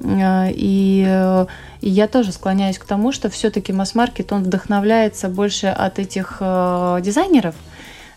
Э, 0.00 0.50
и, 0.50 1.04
э, 1.06 1.46
и 1.80 1.90
я 1.90 2.08
тоже 2.08 2.32
склоняюсь 2.32 2.78
к 2.78 2.84
тому, 2.84 3.12
что 3.12 3.28
все-таки 3.28 3.72
масс-маркет, 3.72 4.32
он 4.32 4.44
вдохновляется 4.44 5.28
больше 5.28 5.66
от 5.66 5.98
этих 5.98 6.38
э, 6.40 6.98
дизайнеров, 7.02 7.54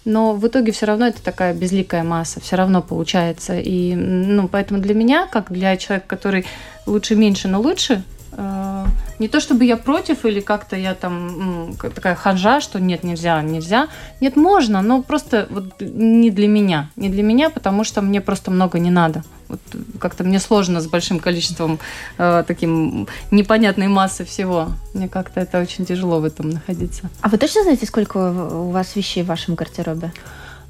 но 0.06 0.34
в 0.34 0.48
итоге 0.48 0.72
все 0.72 0.86
равно 0.86 1.08
это 1.08 1.22
такая 1.22 1.54
безликая 1.54 2.04
масса, 2.04 2.40
все 2.40 2.56
равно 2.56 2.82
получается. 2.82 3.60
И 3.60 3.96
ну, 3.96 4.48
поэтому 4.48 4.82
для 4.82 4.94
меня, 4.94 5.28
как 5.28 5.52
для 5.52 5.78
человека, 5.78 6.08
который 6.08 6.46
лучше 6.86 7.16
меньше, 7.16 7.48
но 7.48 7.62
лучше, 7.62 8.04
не 8.38 9.28
то 9.28 9.39
чтобы 9.39 9.65
я 9.65 9.78
против 9.78 10.26
или 10.26 10.39
как-то 10.39 10.76
я 10.76 10.96
там 10.96 11.76
такая 11.94 12.15
ханжа, 12.15 12.62
что 12.62 12.80
нет, 12.80 13.04
нельзя, 13.04 13.41
нельзя. 13.41 13.88
Нет, 14.22 14.36
можно, 14.36 14.82
но 14.82 15.04
просто 15.04 15.48
вот 15.50 15.80
не 15.80 16.32
для 16.32 16.48
меня. 16.48 16.89
Не 16.96 17.10
для 17.10 17.24
меня, 17.24 17.50
потому 17.50 17.84
что 17.84 18.02
мне 18.02 18.22
просто 18.22 18.52
много 18.52 18.80
не 18.80 18.89
надо. 18.89 19.24
Вот 19.50 19.60
как-то 20.00 20.24
мне 20.24 20.39
сложно 20.39 20.80
с 20.80 20.88
большим 20.88 21.20
количеством 21.20 21.80
э, 22.17 22.44
таким 22.48 23.08
непонятной 23.32 23.89
массы 23.89 24.24
всего. 24.24 24.70
Мне 24.94 25.10
как-то 25.10 25.41
это 25.41 25.60
очень 25.60 25.86
тяжело 25.86 26.20
в 26.20 26.26
этом 26.26 26.50
находиться. 26.50 27.10
А 27.20 27.28
вы 27.28 27.38
точно 27.38 27.63
знаете, 27.63 27.86
сколько 27.86 28.32
у 28.32 28.72
вас 28.72 28.96
вещей 28.96 29.24
в 29.24 29.28
вашем 29.28 29.56
гардеробе? 29.56 30.13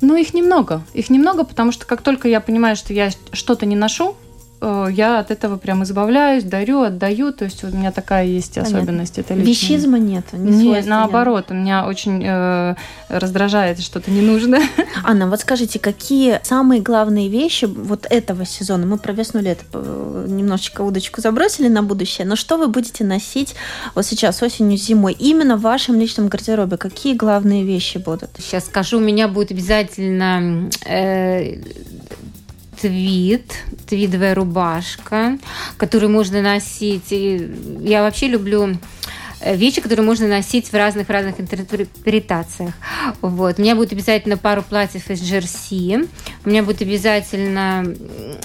Ну, 0.01 0.15
их 0.15 0.33
немного. 0.33 0.81
Их 0.93 1.11
немного, 1.11 1.43
потому 1.43 1.71
что 1.71 1.85
как 1.85 2.01
только 2.01 2.27
я 2.27 2.41
понимаю, 2.41 2.75
что 2.75 2.91
я 2.91 3.11
что-то 3.33 3.67
не 3.67 3.75
ношу, 3.75 4.15
Э, 4.15 4.30
я 4.61 5.19
от 5.19 5.31
этого 5.31 5.57
прям 5.57 5.83
избавляюсь, 5.83 6.43
дарю, 6.43 6.81
отдаю. 6.81 7.31
То 7.31 7.45
есть 7.45 7.63
у 7.63 7.67
меня 7.67 7.91
такая 7.91 8.25
есть 8.25 8.55
Понятно. 8.55 8.77
особенность. 8.77 9.17
Это 9.17 9.33
личная. 9.33 9.51
Вещизма 9.51 9.99
нет? 9.99 10.25
Не 10.33 10.67
нет, 10.67 10.85
наоборот. 10.85 11.49
Нет. 11.49 11.59
Меня 11.59 11.85
очень 11.87 12.23
э, 12.23 12.75
раздражает 13.09 13.79
что-то 13.79 14.11
ненужное. 14.11 14.61
Анна, 15.03 15.27
вот 15.29 15.39
скажите, 15.39 15.79
какие 15.79 16.39
самые 16.43 16.81
главные 16.81 17.29
вещи 17.29 17.65
вот 17.65 18.05
этого 18.09 18.45
сезона? 18.45 18.85
Мы 18.85 18.97
про 18.97 19.13
весну 19.13 19.41
лето 19.41 19.63
э, 19.73 20.25
немножечко 20.27 20.81
удочку 20.81 21.21
забросили 21.21 21.67
на 21.67 21.83
будущее, 21.83 22.27
но 22.27 22.35
что 22.35 22.57
вы 22.57 22.67
будете 22.67 23.03
носить 23.03 23.55
вот 23.95 24.05
сейчас 24.05 24.41
осенью, 24.43 24.77
зимой? 24.77 25.15
Именно 25.17 25.57
в 25.57 25.61
вашем 25.61 25.99
личном 25.99 26.27
гардеробе 26.27 26.77
какие 26.77 27.15
главные 27.15 27.63
вещи 27.63 27.97
будут? 27.97 28.29
Сейчас 28.37 28.65
скажу, 28.65 28.97
у 28.97 29.01
меня 29.01 29.27
будет 29.27 29.51
обязательно 29.51 30.69
э, 30.85 31.61
твид, 32.81 33.53
твидовая 33.87 34.33
рубашка, 34.33 35.37
которую 35.77 36.09
можно 36.09 36.41
носить. 36.41 37.11
я 37.11 38.01
вообще 38.01 38.27
люблю 38.27 38.77
вещи, 39.45 39.81
которые 39.81 40.05
можно 40.05 40.27
носить 40.27 40.71
в 40.71 40.73
разных-разных 40.73 41.39
интерпретациях. 41.39 42.73
Вот. 43.21 43.59
У 43.59 43.61
меня 43.61 43.75
будет 43.75 43.93
обязательно 43.93 44.37
пару 44.37 44.61
платьев 44.61 45.09
из 45.09 45.21
джерси. 45.21 46.07
У 46.45 46.49
меня 46.49 46.63
будет 46.63 46.81
обязательно 46.81 47.85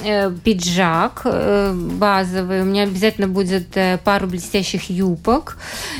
э, 0.03 0.31
пиджак 0.45 1.23
э, 1.25 1.73
базовый. 1.73 2.63
У 2.63 2.65
меня 2.65 2.85
обязательно 2.85 3.29
будет 3.29 3.77
э, 3.77 3.99
пару 4.05 4.27
блестящих 4.27 4.91
юбок, 4.91 5.59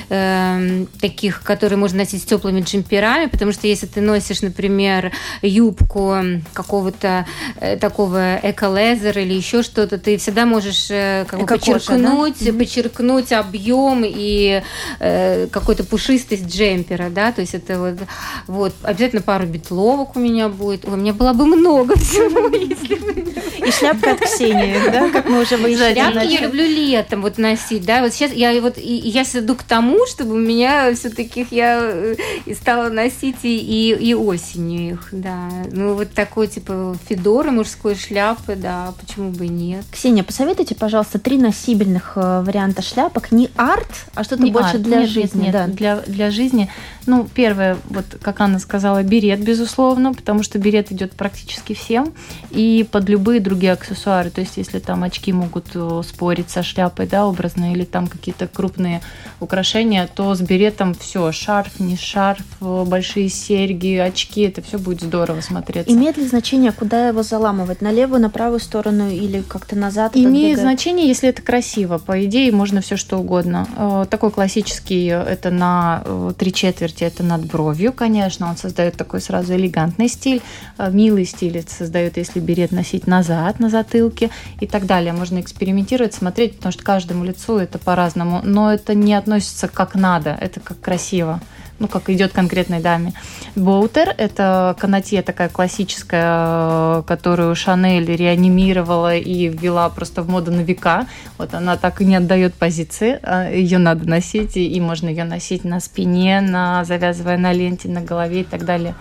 э, 0.09 0.87
таких, 1.01 1.43
которые 1.43 1.79
можно 1.79 1.99
носить 1.99 2.23
с 2.23 2.27
теплыми 2.27 2.61
джемперами, 2.61 3.27
потому 3.27 3.53
что 3.53 3.67
если 3.67 3.87
ты 3.87 4.01
носишь, 4.01 4.43
например, 4.43 5.13
юбку 5.43 6.17
какого-то 6.53 7.27
э, 7.61 7.77
такого 7.77 8.39
эко-лезера 8.43 9.23
или 9.23 9.35
еще 9.35 9.63
что-то, 9.63 9.99
ты 9.99 10.17
всегда 10.19 10.47
можешь 10.47 10.91
э, 10.91 11.25
как 11.29 11.41
бы 11.41 11.47
подчеркнуть, 11.47 12.45
да? 12.45 12.53
подчеркнуть 12.53 13.33
объем 13.33 14.03
и 14.05 14.63
э, 14.99 15.47
какой-то 15.51 15.85
пушистость 15.85 16.47
джемпера, 16.47 17.11
да, 17.11 17.33
то 17.33 17.41
есть 17.41 17.55
это 17.55 17.79
вот, 17.79 18.09
вот 18.47 18.73
обязательно 18.83 19.23
пару 19.23 19.47
битловок 19.47 20.17
у 20.17 20.19
меня 20.19 20.49
будет. 20.49 20.85
у 20.85 20.97
меня 20.97 21.13
было 21.13 21.33
бы 21.33 21.47
много 21.47 21.97
всего, 21.99 22.49
если 22.49 22.95
бы... 22.95 23.67
И 23.67 23.71
шляпка 23.71 24.13
от 24.13 24.21
Ксении, 24.21 24.77
да, 24.93 25.11
как 25.11 25.29
мы 25.29 25.43
уже 25.43 25.57
выяснили. 25.57 25.93
Шляпки 25.93 26.33
я 26.33 26.41
люблю 26.41 26.65
летом 26.65 27.23
вот 27.23 27.39
носить, 27.39 27.85
да, 27.85 28.03
вот 28.03 28.13
сейчас 28.13 28.33
я 28.33 28.61
вот, 28.61 28.77
я 28.79 29.23
иду 29.23 29.55
к 29.55 29.63
тому, 29.63 30.07
чтобы 30.07 30.35
у 30.35 30.39
меня 30.39 30.95
все-таки 30.95 31.47
я 31.51 31.81
э, 31.83 32.15
стала 32.55 32.89
носить 32.89 33.37
и, 33.43 33.59
и, 33.59 34.11
и 34.11 34.15
осенью 34.15 34.93
их, 34.93 35.09
да. 35.13 35.49
Ну, 35.71 35.95
вот 35.95 36.13
такой, 36.13 36.49
типа, 36.49 36.97
федоры, 37.09 37.51
мужской 37.51 37.95
шляпы, 37.95 38.57
да, 38.57 38.95
почему 39.01 39.31
бы 39.31 39.47
и 39.47 39.49
нет. 39.49 39.85
Ксения, 39.91 40.23
посоветуйте, 40.23 40.75
пожалуйста, 40.75 41.19
три 41.19 41.39
носибельных 41.39 42.13
э, 42.17 42.43
варианта 42.43 42.83
шляпок. 42.83 43.33
Не 43.33 43.51
арт, 43.57 43.91
а 44.15 44.25
что-то 44.25 44.47
больше 44.47 44.76
арт, 44.77 44.85
для 44.85 45.01
нет, 45.01 45.11
жизни. 45.11 45.43
Нет, 45.45 45.53
да. 45.53 45.67
для, 45.67 45.97
для 46.07 46.31
жизни. 46.31 46.71
Ну, 47.07 47.29
первое, 47.33 47.77
вот 47.89 48.05
как 48.21 48.41
Анна 48.41 48.59
сказала, 48.59 49.03
берет, 49.03 49.41
безусловно, 49.41 50.13
потому 50.13 50.43
что 50.43 50.59
берет 50.59 50.91
идет 50.91 51.13
практически 51.13 51.73
всем. 51.73 52.13
И 52.51 52.87
под 52.91 53.09
любые 53.09 53.41
другие 53.41 53.73
аксессуары. 53.73 54.31
То 54.31 54.41
есть, 54.41 54.57
если 54.57 54.81
там 54.81 55.05
очки 55.05 55.33
могут 55.33 55.67
э, 55.75 56.03
спорить 56.07 56.51
со 56.51 56.63
шляпой, 56.63 57.07
да, 57.07 57.27
образно, 57.27 57.73
или 57.73 57.85
там 57.85 58.09
какие-то 58.09 58.49
крупные 58.49 59.03
украшения, 59.41 60.09
то 60.13 60.35
с 60.35 60.41
беретом 60.41 60.95
все, 60.95 61.31
шарф, 61.31 61.79
не 61.79 61.97
шарф, 61.97 62.45
э, 62.61 62.85
большие 62.87 63.29
серьги, 63.29 63.97
очки, 63.97 64.43
это 64.43 64.63
все 64.63 64.79
будет 64.79 65.03
здорово 65.03 65.41
смотреться. 65.41 65.93
Имеет 65.93 66.17
ли 66.17 66.27
значение, 66.27 66.73
куда 66.73 67.09
его 67.09 67.23
заламывать? 67.23 67.83
На 67.83 67.93
левую, 67.93 68.21
на 68.21 68.31
правую 68.31 68.61
сторону 68.61 69.09
или 69.09 69.43
как-то 69.43 69.77
назад? 69.77 70.17
Имеет 70.17 70.59
значение, 70.59 71.07
если 71.07 71.29
это 71.29 71.43
красиво. 71.43 71.99
По 71.99 72.25
идее, 72.25 72.51
можно 72.51 72.81
все 72.81 72.97
что 72.97 73.19
угодно. 73.19 73.69
Э, 73.77 74.07
такой 74.11 74.31
классический, 74.31 74.66
это 74.69 75.51
на 75.51 76.03
три 76.39 76.53
четверти, 76.53 77.05
это 77.05 77.23
над 77.23 77.47
бровью, 77.47 77.93
конечно. 77.93 78.49
Он 78.49 78.57
создает 78.57 78.97
такой 78.97 79.21
сразу 79.21 79.55
элегантный 79.55 80.09
стиль. 80.09 80.43
Милый 80.79 81.25
стиль 81.25 81.59
это 81.59 81.73
создает, 81.73 82.17
если 82.17 82.41
берет 82.41 82.73
носить 82.73 83.07
назад, 83.07 83.61
на 83.61 83.71
затылке 83.71 84.31
и 84.61 84.67
так 84.67 84.87
далее. 84.87 85.13
Можно 85.13 85.41
экспериментировать, 85.41 86.15
смотреть, 86.15 86.57
потому 86.57 86.73
что 86.73 86.83
каждому 86.83 87.25
лицу 87.25 87.59
это 87.59 87.79
по-разному. 87.79 88.41
Но 88.45 88.73
это 88.73 88.95
не 88.95 89.15
относится 89.15 89.69
как 89.69 89.95
надо, 89.95 90.37
это 90.41 90.61
как 90.61 90.81
красиво 90.81 91.41
ну, 91.79 91.89
как 91.89 92.09
идет 92.11 92.33
конкретной 92.33 92.81
даме. 92.81 93.13
Боутер– 93.55 94.15
это 94.19 94.77
канатье 94.79 95.23
такая 95.23 95.49
классическая, 95.49 97.03
которую 97.03 97.55
Шанель 97.55 98.15
реанимировала 98.15 99.17
и 99.17 99.49
ввела 99.49 99.89
просто 99.91 100.23
в 100.23 100.29
моду 100.29 100.51
на 100.51 100.61
века. 100.61 101.07
Вот 101.39 101.55
она 101.55 101.77
так 101.77 102.01
и 102.01 102.05
не 102.05 102.17
отдает 102.17 102.55
позиции. 102.55 103.19
А 103.23 103.51
ее 103.51 103.79
надо 103.79 104.09
носить, 104.09 104.57
и 104.57 104.81
можно 104.81 105.09
ее 105.09 105.25
носить 105.25 105.65
на 105.65 105.81
спине, 105.81 106.41
на, 106.41 106.85
завязывая 106.85 107.37
на 107.37 107.53
ленте, 107.53 107.89
на 107.89 108.01
голове 108.01 108.41
и 108.41 108.45
так 108.45 108.65
далее. 108.65 108.95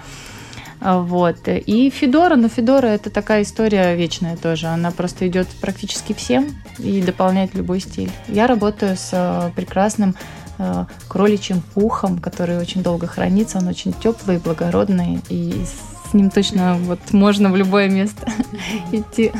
А, 0.82 1.00
вот. 1.00 1.48
И 1.48 1.90
Федора, 1.90 2.36
но 2.36 2.50
Федора 2.50 2.88
это 2.88 3.10
такая 3.10 3.44
история 3.44 3.96
вечная 3.96 4.38
тоже. 4.38 4.68
Она 4.68 4.92
просто 4.92 5.28
идет 5.28 5.48
практически 5.62 6.14
всем 6.14 6.48
и 6.78 7.02
дополняет 7.02 7.56
любой 7.56 7.80
стиль. 7.80 8.12
Я 8.28 8.48
работаю 8.48 8.96
с 8.98 9.10
э, 9.12 9.52
прекрасным 9.56 10.16
э, 10.58 10.86
кроличьим 11.08 11.62
пухом, 11.74 12.20
который 12.20 12.58
очень 12.58 12.84
долго 12.84 13.08
хранится. 13.08 13.58
Он 13.58 13.68
очень 13.68 13.93
теплый, 13.93 14.38
благородный, 14.38 15.22
и 15.30 15.64
с 16.10 16.14
ним 16.14 16.30
точно 16.30 16.78
вот 16.78 16.99
можно 17.12 17.51
в 17.51 17.56
любое 17.56 17.89
место 17.89 18.32
идти. 18.91 19.32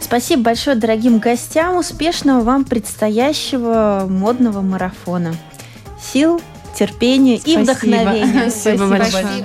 Спасибо 0.00 0.42
большое 0.42 0.76
дорогим 0.76 1.18
гостям. 1.18 1.76
Успешного 1.76 2.42
вам 2.42 2.64
предстоящего 2.64 4.06
модного 4.08 4.60
марафона. 4.60 5.34
Сил, 6.00 6.40
терпения 6.76 7.38
Спасибо. 7.38 7.60
и 7.60 7.64
вдохновения. 7.64 8.50
Спасибо, 8.50 8.86
Спасибо 8.86 8.88
большое. 8.88 9.44